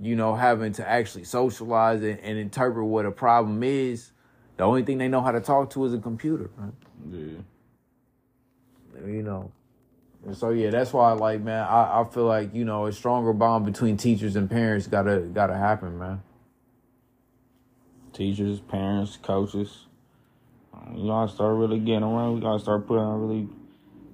[0.00, 4.12] you know, having to actually socialize and, and interpret what a problem is,
[4.56, 6.72] the only thing they know how to talk to is a computer, man
[7.10, 7.38] yeah.
[9.06, 9.52] You know.
[10.26, 13.32] And so yeah, that's why like man, I, I feel like, you know, a stronger
[13.32, 16.22] bond between teachers and parents gotta gotta happen, man.
[18.12, 19.86] Teachers, parents, coaches.
[20.74, 22.34] Um, You gotta start really getting around.
[22.34, 23.48] We gotta start putting on really,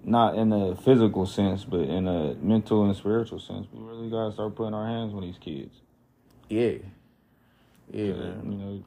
[0.04, 3.66] not in a physical sense, but in a mental and spiritual sense.
[3.72, 5.74] We really gotta start putting our hands on these kids.
[6.50, 6.74] Yeah.
[7.90, 8.42] Yeah, man.
[8.44, 8.84] You know,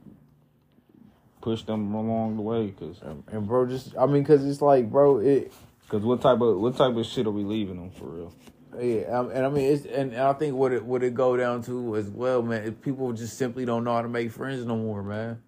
[1.42, 5.18] push them along the way, cause And bro, just I mean, cause it's like, bro,
[5.18, 5.52] it
[5.90, 8.34] Cause what type of what type of shit are we leaving them for real?
[8.80, 11.64] yeah, um, and I mean, it's and, I think what it what it go down
[11.64, 12.74] to as well, man.
[12.76, 15.42] People just simply don't know how to make friends no more, man.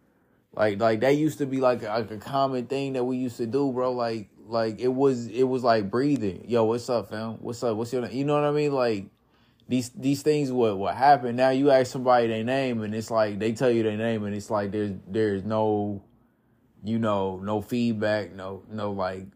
[0.53, 3.37] Like like that used to be like a, like a common thing that we used
[3.37, 3.91] to do, bro.
[3.91, 6.45] Like like it was it was like breathing.
[6.47, 7.33] Yo, what's up, fam?
[7.41, 7.77] What's up?
[7.77, 8.15] What's your name?
[8.15, 8.71] You know what I mean?
[8.73, 9.05] Like
[9.67, 11.35] these these things what what happen.
[11.35, 14.35] Now you ask somebody their name and it's like they tell you their name and
[14.35, 16.01] it's like there's there's no
[16.83, 19.27] you know no feedback, no no like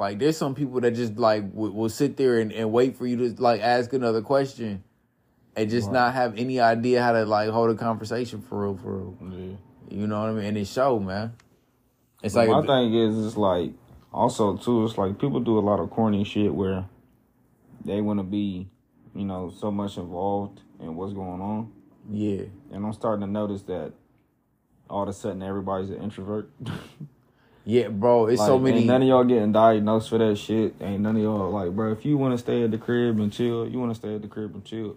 [0.00, 3.06] like there's some people that just like will, will sit there and, and wait for
[3.06, 4.82] you to like ask another question
[5.54, 5.92] and just Right.
[5.94, 9.16] not have any idea how to like hold a conversation for real for real.
[9.20, 9.56] Yeah.
[9.90, 10.44] You know what I mean?
[10.46, 11.34] And it show, man.
[12.22, 13.72] It's But like my thing is, it's like
[14.10, 14.86] also too.
[14.86, 16.86] It's like people do a lot of corny shit where
[17.84, 18.68] they want to be,
[19.14, 21.72] you know, so much involved in what's going on,
[22.10, 22.44] yeah.
[22.72, 23.92] and I'm starting to notice that
[24.88, 26.50] all of a sudden everybody's an introvert.
[27.64, 28.26] Yeah, bro.
[28.26, 30.74] It's Like, so many Ain't none of y'all getting diagnosed for that shit.
[30.80, 31.92] Ain't none of y'all like, bro.
[31.92, 34.22] If you want to stay at the crib and chill, you want to stay at
[34.22, 34.96] the crib and chill.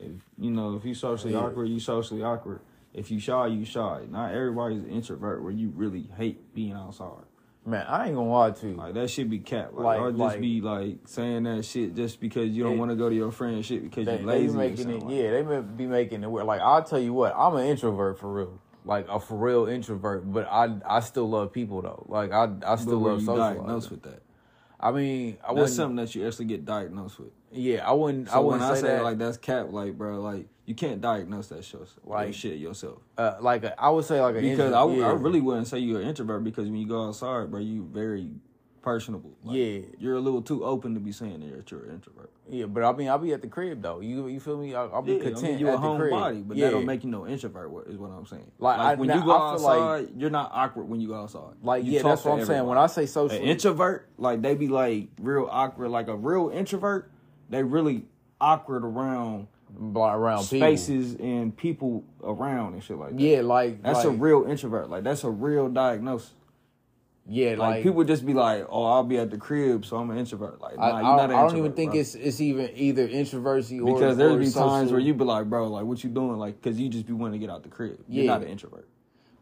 [0.00, 1.40] If you know, if you socially Yeah.
[1.40, 2.60] awkward, you socially awkward.
[2.92, 4.00] If you shy, you shy.
[4.10, 7.24] Not everybody's an introvert where you really hate being outside.
[7.66, 8.74] man, I ain't gonna lie to you.
[8.74, 9.74] Like that should be capped.
[9.74, 12.90] Like, Like- y'all just like- be like saying that shit just because you don't want
[12.90, 14.46] to go to your friend shit because They, you they lazy.
[14.46, 16.46] be or making it, like yeah, they may be making it weird.
[16.46, 20.30] Like I'll tell you what, I'm an introvert for real, like a for real introvert.
[20.32, 22.04] But I I still love people though.
[22.08, 23.58] Like I I still But were love you socializing.
[23.58, 24.22] diagnosed with that?
[24.82, 27.32] I mean, I That's something that you actually get diagnosed with.
[27.52, 28.28] Yeah, I wouldn't.
[28.28, 29.02] So I when wouldn't I say say that.
[29.04, 32.98] like that's cap, like bro, like you can't diagnose that shit, like Like- shit yourself.
[33.18, 35.08] Uh, like a, I would say like a Because intro- I, yeah.
[35.08, 38.30] I really wouldn't say you're an introvert because when you go outside, bro, you very
[38.82, 39.30] personable.
[39.44, 39.78] Like, Yeah.
[39.98, 42.30] you're a little too open to be saying that you're an introvert.
[42.48, 44.00] yeah, but I mean I'll be at the crib though.
[44.00, 44.74] You you feel me?
[44.74, 46.66] I'll, I'll be Yeah, content I mean, you're at a homebody, but yeah.
[46.66, 47.88] that don't make you no introvert.
[47.88, 48.50] Is what I'm saying?
[48.58, 49.20] Like, I- when you go
[49.56, 51.54] feel like- outside, you're not awkward when you go outside.
[51.62, 52.66] like You yeah, that's what I'm saying.
[52.66, 52.78] When.
[52.78, 55.90] I say social, An introvert, like they be like real awkward.
[55.90, 57.10] Like a real introvert,
[57.50, 58.06] they really
[58.40, 59.48] awkward around
[59.94, 60.58] around people.
[60.58, 63.20] spaces and people around and shit like that.
[63.20, 64.90] Yeah, like That's a real introvert.
[64.90, 66.32] Like that's a real diagnosis.
[67.26, 70.10] Yeah, Like, like, people just be like, "Oh, I'll be at the crib, so I'm
[70.10, 72.00] an introvert." Like, nah, I, you're I, not I don't even introvert, think bro.
[72.00, 75.24] it's it's even either introversy or because there's or be social, times where you be
[75.24, 77.62] like, "Bro, like what you doing?" Like, because you just be wanting to get out
[77.62, 77.98] the crib.
[78.08, 78.88] You're not an introvert.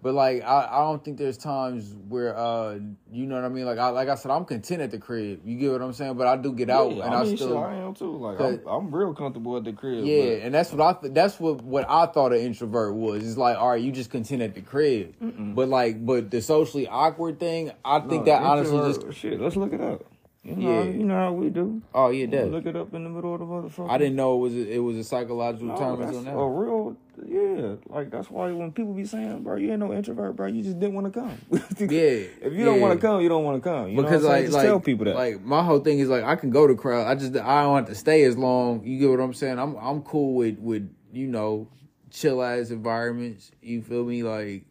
[0.01, 2.79] But like I, I don't think there's times where uh
[3.11, 5.41] you know what I mean like I like I said I'm content at the crib
[5.45, 7.49] you get what I'm saying but I do get out Yeah, and I I, still
[7.49, 8.17] shit, I am too.
[8.17, 10.05] Like, I'm, I'm real comfortable at the crib.
[10.05, 13.27] yeah but- and that's what I th- that's what what I thought an introvert was
[13.27, 15.15] it's like all right you just content at the crib
[15.57, 19.41] but like but the socially awkward thing I think No, that honestly just shit.
[19.41, 20.05] Let's look it up.
[20.45, 20.91] You know, Yeah.
[20.91, 21.83] you know how we do.
[21.95, 23.91] oh yeah that Look it up in the middle of the motherfucker.
[23.91, 26.97] I didn't know it was a, it was a psychological No, term that's a real,
[27.27, 27.75] yeah.
[27.89, 30.47] Like that's why when people be saying, "Bro, you ain't no introvert, bro.
[30.47, 31.37] You just didn't want to come."
[31.91, 33.89] yeah If you don't want to come, you don't want to come.
[33.91, 35.17] You because know what I'm like just like tell people that.
[35.17, 37.07] like my whole thing is like I can go to crowd.
[37.09, 38.85] I just I don't have to stay as long.
[38.85, 39.59] You get what I'm saying?
[39.59, 41.69] I'm I'm cool with with you know
[42.11, 43.51] chill ass environments.
[43.61, 44.23] You feel me?
[44.23, 44.65] Like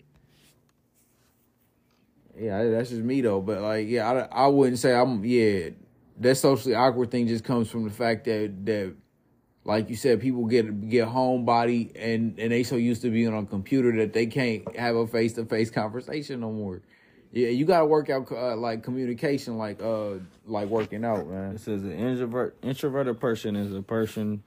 [2.39, 3.41] yeah, that's just me though.
[3.41, 5.69] But like yeah, I I wouldn't say I'm yeah.
[6.19, 8.95] That socially awkward thing just comes from the fact that that
[9.63, 13.43] like you said, people get get homebody and and they so used to being on
[13.43, 16.81] a computer that they can't have a face to face conversation no more.
[17.33, 20.15] Yeah, you got to work out uh, like communication, like uh,
[20.45, 21.55] like working out, man.
[21.55, 24.41] It says an introvert introverted person is a person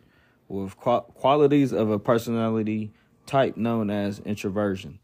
[0.49, 2.91] with qual- qualities of a personality
[3.27, 4.99] type known as introversion,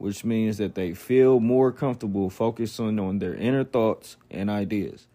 [0.00, 5.06] which means that they feel more comfortable focusing on their inner thoughts and ideas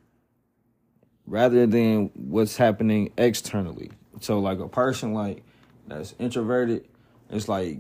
[1.26, 3.90] rather than what's happening externally.
[4.22, 5.44] So like a person like
[5.88, 6.86] that's introverted,
[7.32, 7.80] it's like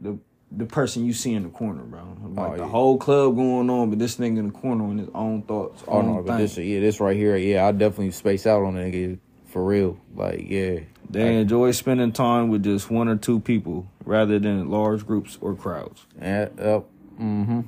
[0.00, 0.18] the
[0.50, 2.00] the person you see in the corner, bro.
[2.34, 2.68] Like Oh, the yeah.
[2.68, 5.82] whole club going on, but this nigga in the corner on his own thoughts.
[5.86, 6.38] Oh own no, but thing.
[6.38, 9.96] this yeah, this right here, yeah, I definitely space out on it, nigga, for real.
[10.14, 15.06] Like yeah, They enjoy spending time with just one or two people rather than large
[15.06, 16.06] groups or crowds.
[16.20, 16.88] yeah, up,
[17.20, 17.60] mm-hmm.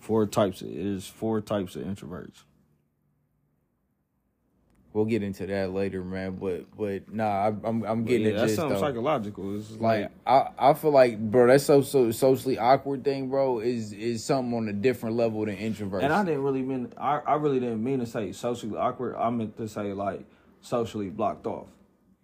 [0.00, 0.60] Four types.
[0.60, 2.42] It is four types of introverts.
[4.94, 6.36] We'll get into that later, man.
[6.36, 8.36] But but nah, I, I'm I'm getting yeah, it.
[8.36, 8.80] that's something though.
[8.80, 9.56] psychological.
[9.58, 13.58] It's like like, I, I feel like bro that so, so socially awkward thing bro
[13.58, 16.92] is is something on a different level than introvert and I didn't really mean.
[16.96, 19.16] I, I really didn't mean to say socially awkward.
[19.16, 20.24] I meant to say like
[20.60, 21.66] socially blocked off.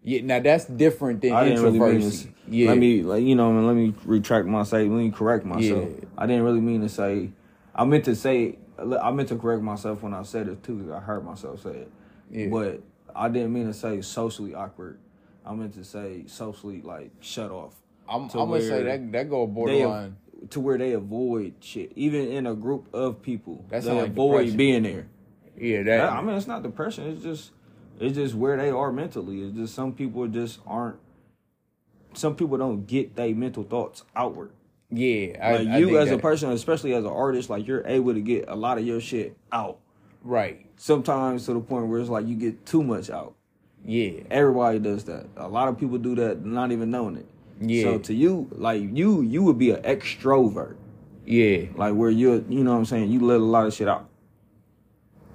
[0.02, 2.28] Yeah now that's different than I didn't really mean to.
[2.48, 3.50] yeah Let me like you know.
[3.52, 4.88] Let me retract my say.
[4.88, 5.88] Let me correct myself.
[5.90, 6.04] Yeah.
[6.16, 7.30] I didn't really mean to say.
[7.74, 8.58] I meant to say.
[8.78, 10.92] I meant to correct myself when I said it too.
[10.94, 11.92] I heard myself say it.
[12.30, 12.46] Yeah.
[12.48, 12.80] But
[13.14, 14.98] I didn't mean to say socially awkward.
[15.44, 17.74] I meant to say socially like shut off.
[18.08, 20.16] I'm, I'm gonna say that that go They borderline
[20.50, 21.92] to where they avoid shit.
[21.96, 24.56] Even in a group of people, That's they like avoid depression.
[24.56, 25.06] being there.
[25.56, 27.10] yeah that I mean, it's not depression.
[27.12, 27.52] It's just
[28.00, 29.42] it's just where they are mentally.
[29.42, 30.96] It's just some people just aren't.
[32.14, 34.50] Some people don't get their mental thoughts outward.
[34.90, 38.20] yeah I, Like you as a person, especially as an artist, like you're able to
[38.20, 39.78] get a lot of your shit out.
[40.24, 43.34] right Sometimes to the point where it's like you get too much out.
[43.84, 45.26] yeah Everybody does that.
[45.36, 47.26] A lot of people do that, not even knowing it.
[47.60, 47.84] Yeah.
[47.84, 50.76] So to you, like you, you would be an extrovert,
[51.26, 53.10] yeah like where you're, you know what I'm saying.
[53.12, 54.08] You let a lot of shit out.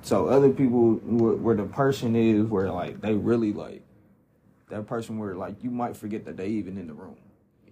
[0.05, 3.81] So other people, where, where the person is, where like they really like
[4.69, 7.15] that person, where like you might forget that they even in the room.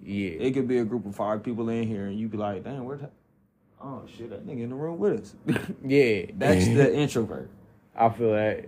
[0.01, 2.63] yeah It could be a group of five people in here, and you be like,
[2.63, 3.11] "Damn, where the
[3.79, 5.35] oh shit, that nigga in the room with us."
[5.85, 7.51] yeah That's the introvert.
[7.95, 8.65] I feel that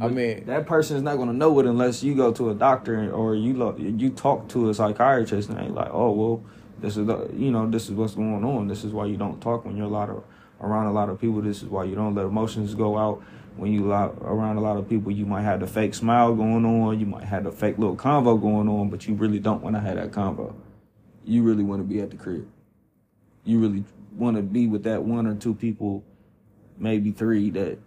[0.00, 2.54] I mean that person is not going to know it unless you go to a
[2.54, 6.42] doctor or you lo- you talk to a psychiatrist and they like, oh well,
[6.80, 8.66] this is the you know this is what's going on.
[8.66, 10.24] This is why you don't talk when you're a lot of
[10.62, 11.42] around a lot of people.
[11.42, 13.22] This is why you don't let emotions go out.
[13.56, 16.64] When you lot, around a lot of people, you might have the fake smile going
[16.64, 16.98] on.
[16.98, 19.80] You might have the fake little convo going on, but you really don't want to
[19.80, 20.54] have that convo.
[21.24, 22.48] You really want to be at the crib.
[23.44, 23.84] You really
[24.16, 26.02] want to be with that one or two people,
[26.78, 27.78] maybe three that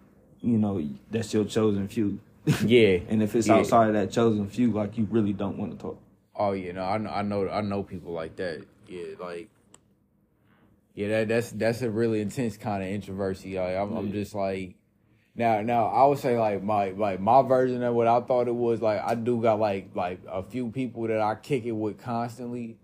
[0.41, 2.19] you know that's your chosen few.
[2.65, 3.55] yeah And if it's Yeah.
[3.55, 5.99] outside of that chosen few, like you really don't want to talk.
[6.35, 8.63] Oh yeah, no, I know, I know, I know people like that.
[8.87, 9.49] Yeah, like,
[10.95, 13.55] yeah, that that's that's a really intense kind of introversy.
[13.59, 14.75] Like, I'm, I'm just like,
[15.35, 18.55] Now, now I would say like my like my version of what I thought it
[18.55, 21.97] was like I do got like like a few people that I kick it with
[22.01, 22.77] constantly,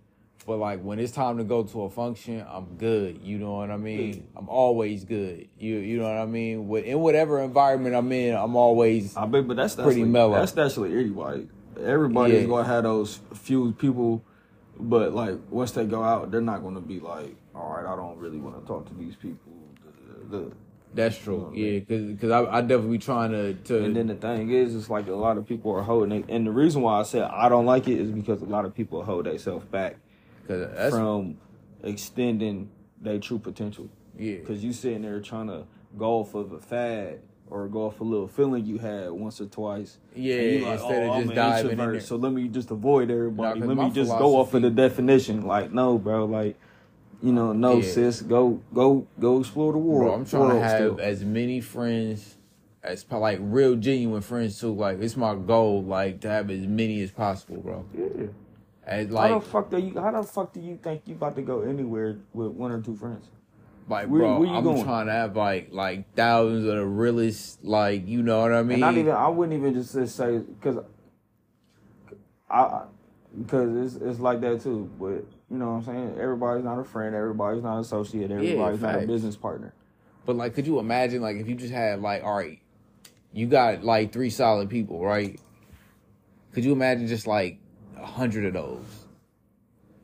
[0.46, 3.22] but like when it's time to go to a function, I'm good.
[3.24, 4.28] You know what I mean?
[4.36, 5.48] I'm always good.
[5.58, 6.68] You you know what I mean?
[6.68, 10.34] With in whatever environment I'm in, I'm always I bet, but that's Pretty actually, mellow.
[10.36, 11.48] That's actually everybody.
[11.80, 12.48] Everybody's Yeah.
[12.50, 14.24] gonna have those few people,
[14.78, 18.18] but like once they go out, they're not gonna be like, all right, I don't
[18.18, 19.52] really want to talk to these people.
[20.94, 21.52] That's true.
[21.56, 24.90] Yeah, because cause I I definitely trying to to And then the thing is, it's
[24.90, 26.26] like a lot of people are holding it.
[26.28, 28.76] And the reason why I said I don't like it is because a lot of
[28.76, 29.98] people hold themselves back
[30.48, 31.38] from
[31.84, 32.70] extending
[33.02, 33.90] their true potential.
[34.18, 34.36] yeah.
[34.36, 35.64] Because you sitting there trying to
[35.98, 39.46] go off of a fad or go off a little feeling you had once or
[39.46, 39.98] twice.
[40.16, 42.00] Yeah, And you instead of oh, I'm just diving in there.
[42.02, 43.60] So let me just avoid everybody.
[43.60, 45.46] Nah, let me just go off of the definition.
[45.46, 46.26] Like, no, bro.
[46.26, 46.58] Like,
[47.22, 47.82] you know, no, Yeah.
[47.92, 48.22] sis.
[48.22, 50.06] Go, go, go explore the world.
[50.06, 51.00] Bro, I'm trying to have still.
[51.02, 52.38] as many friends
[52.84, 54.74] as like real genuine friends too.
[54.74, 57.86] Like it's my goal, like to have as many as possible, bro.
[57.98, 58.28] Yeah.
[58.84, 60.00] As how the fuck do you?
[60.00, 62.96] How the fuck do you think you about to go anywhere with one or two
[62.96, 63.30] friends?
[63.88, 64.84] like where- bro, where you I'm going?
[64.84, 68.74] trying to have like like thousands of the realest, like you know what I mean.
[68.76, 69.12] And not even.
[69.14, 70.78] I wouldn't even just just say because
[72.50, 72.84] I
[73.38, 74.90] because it's it's like that too.
[75.00, 76.18] But you know what I'm saying.
[76.20, 77.14] Everybody's not a friend.
[77.14, 78.32] Everybody's not an associate.
[78.32, 79.74] Everybody's not a business partner.
[80.26, 82.60] But like, could you imagine like if you just had like, all right,
[83.34, 85.40] you got like three solid people, right?
[86.54, 87.60] Could you imagine just like
[87.98, 88.86] a hundred of those?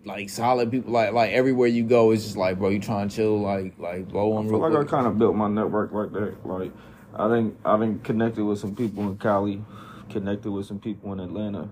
[0.04, 3.16] Like solid people, like like everywhere you go, it's just like, bro, you trying to
[3.16, 6.12] chill, like like blow I on feel like I kind of built my network like
[6.12, 6.45] that.
[6.45, 6.72] Like
[7.16, 9.64] I think I've been connected with some people in Cali,
[10.10, 11.70] connected with some people in Atlanta,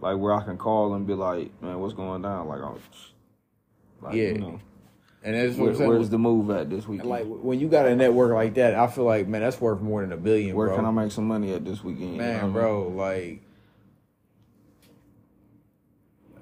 [0.00, 2.48] like where I can call and be like, man, what's going down?
[2.48, 2.78] Like, I'm,
[4.02, 4.28] like Yeah.
[4.28, 4.60] you know,
[5.22, 7.08] And that's what where, where's the move at this weekend?
[7.08, 10.02] like when you got a network like that, I feel like man, that's worth more
[10.02, 10.76] than a billion, where bro.
[10.76, 12.12] can I make some money at this weekend?
[12.16, 12.52] You know what I man, mean?
[12.52, 13.42] bro, like.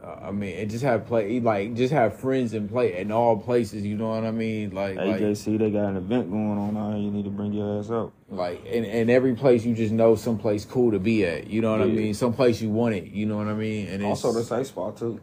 [0.04, 3.36] Uh, I mean, and just have play like just have friends and play in all
[3.36, 3.84] places.
[3.84, 4.70] You know what I mean?
[4.70, 7.04] Like, like AJC, they got an event going on out here.
[7.04, 8.12] You need to bring your ass out.
[8.28, 11.46] Like in, in every place you just know someplace cool to be at.
[11.46, 11.96] You know what I Yeah.
[11.96, 12.14] mean?
[12.14, 13.04] Someplace you want it.
[13.06, 13.88] You know what I mean?
[13.88, 15.20] And it's, Also, the safe spot too.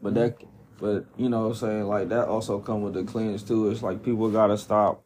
[0.00, 0.36] But that,
[0.80, 3.70] but you know, what I'm saying like that also come with the cleanse too.
[3.70, 5.02] It's like people gotta stop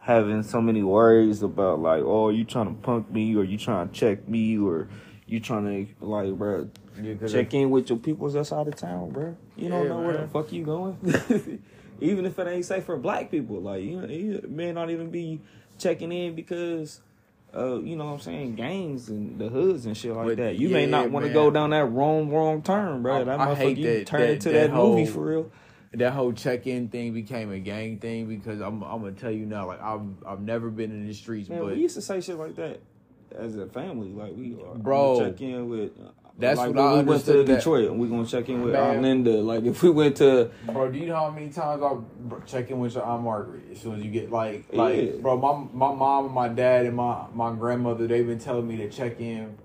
[0.00, 3.88] having so many worries about like, oh, you trying to punk me or you trying
[3.88, 4.88] to check me or
[5.26, 6.68] you trying to like, bro,
[7.02, 9.36] Yeah, check in with your peoples that's out of town, bro.
[9.56, 10.96] You don't Yeah, know where the fuck you going.
[12.00, 15.10] even if it ain't safe for black people, like you, know, you may not even
[15.10, 15.40] be
[15.78, 17.00] checking in because.
[17.56, 18.56] Uh, you know what I'm saying?
[18.56, 20.56] Gangs and the hoods and shit like But, that.
[20.56, 23.20] You may not want to go down that wrong, wrong turn, bro.
[23.20, 25.52] I- that I hate you that- turn that- into that that, movie for real.
[25.92, 29.46] that whole check in thing became a gang thing because I'm I'm gonna tell you
[29.46, 32.20] now, like I've I've never been in the streets, Man, but we used to say
[32.20, 32.80] shit like that
[33.38, 34.08] as a family.
[34.08, 35.92] Like we, are Bro, check in with.
[36.38, 38.62] That's like what when I we went to that- Detroit and we gonna check in
[38.62, 38.82] with Man.
[38.90, 39.40] Aunt Linda.
[39.40, 42.70] Like if we went to, Bro, do you know how many times I br- check
[42.70, 45.10] in with your aunt Margaret as soon as you get like like Yeah.
[45.20, 45.52] bro, my
[45.90, 49.20] my mom and my dad and my my grandmother they've been telling me to check
[49.20, 49.56] in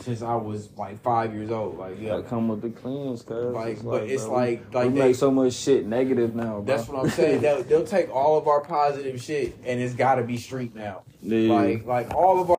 [0.00, 1.78] since I was like five years old.
[1.78, 4.74] Like yeah, like, come with the cleanse, cause Like, it's but it's bro, like- we,
[4.76, 6.60] like we they- make so much shit negative now.
[6.60, 6.64] Bro.
[6.64, 7.40] That's what I'm saying.
[7.40, 11.02] they'll, they'll take all of our positive shit and it's got to be street now.
[11.22, 11.50] Yeah.
[11.54, 12.56] Like like all of our.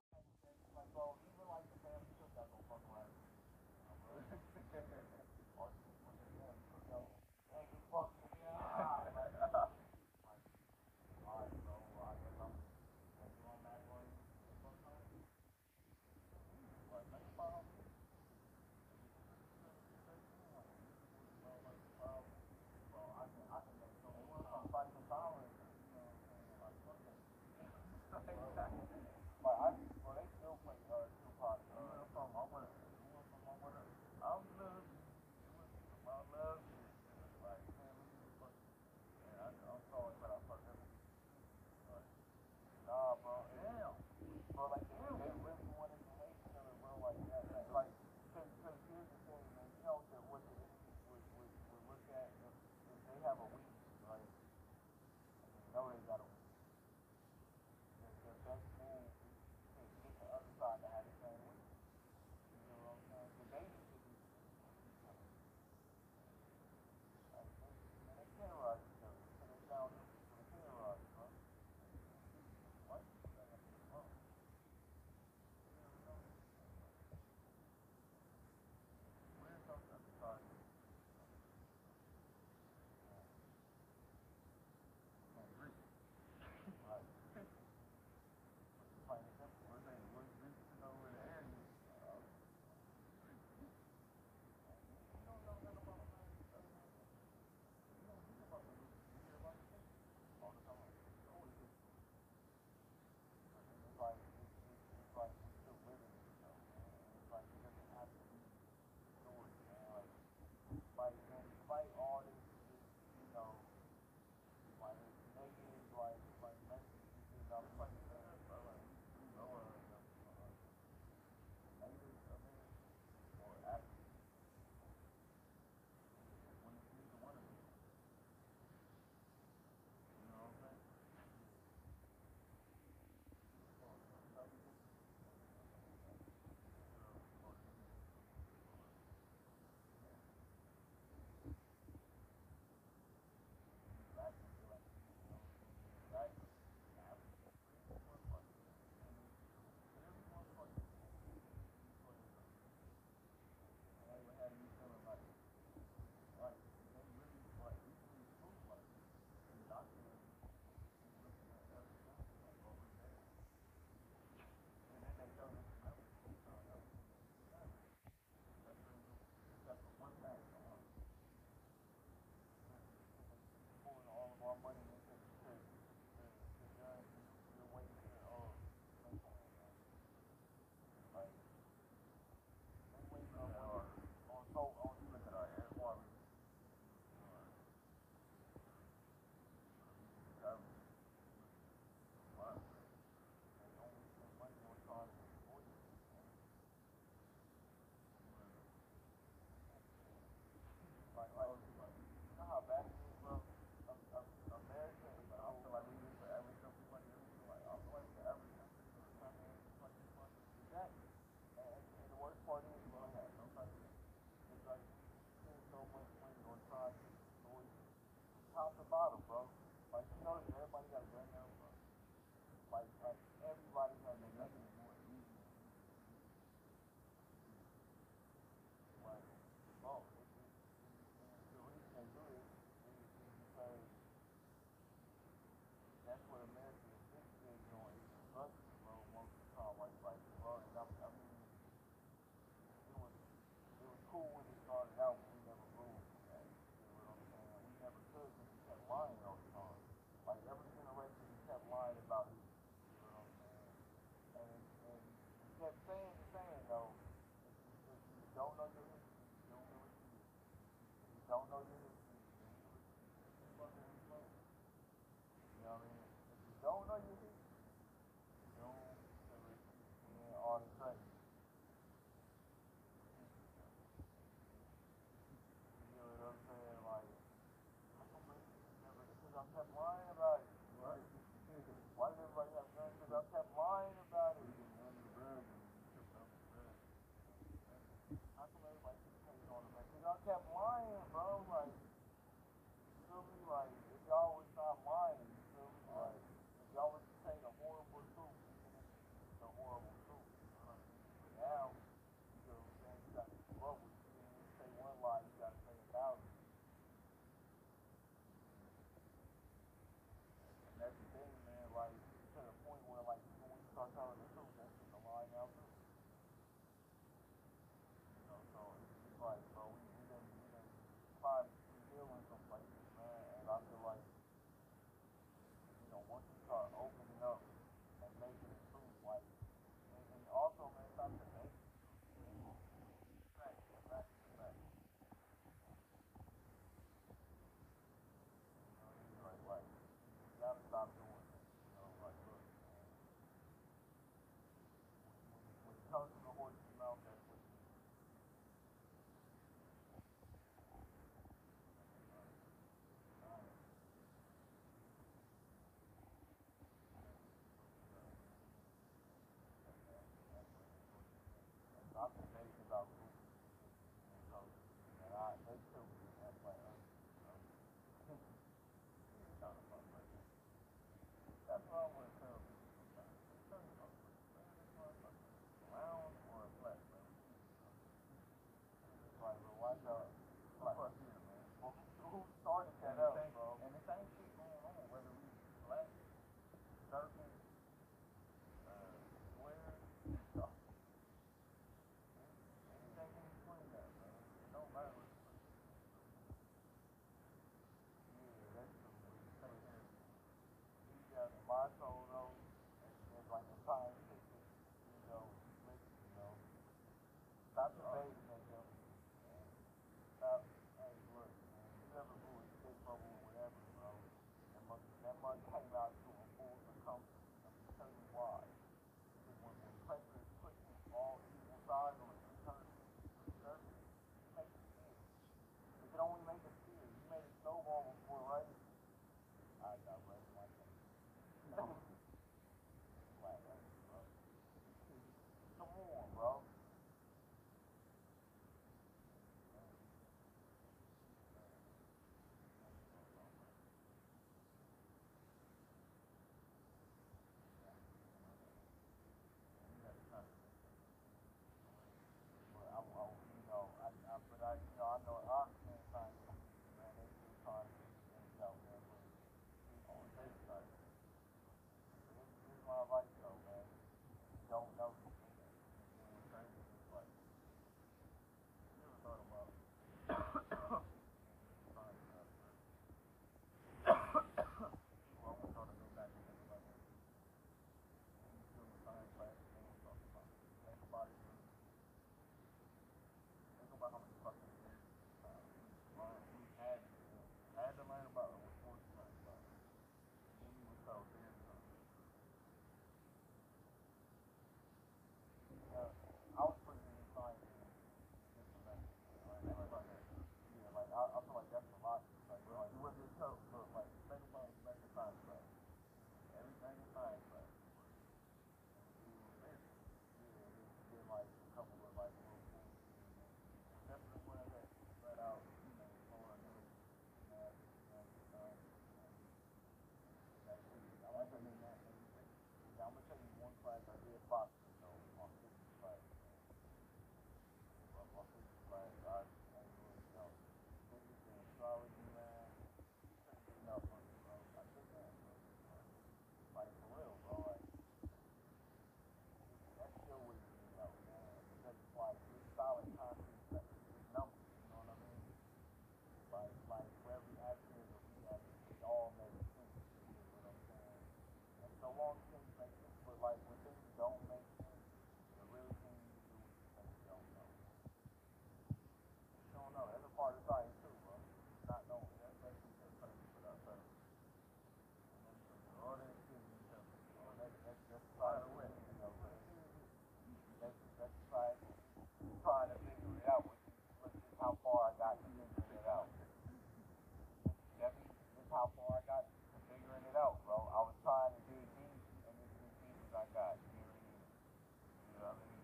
[578.65, 580.57] how far I got to figuring it out, bro.
[580.73, 583.61] I was trying to dig deep, and this is as deep as I got.
[583.61, 585.61] You know what I mean?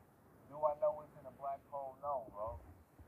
[0.53, 1.97] Do I know what's in a black hole?
[2.05, 2.61] No, bro.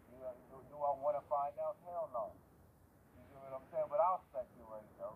[0.10, 1.78] You know, do, do I want to find out?
[1.86, 2.34] Hell no.
[3.14, 3.86] You know what I'm saying?
[3.86, 5.14] But I'll speculate, though.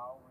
[0.00, 0.29] Not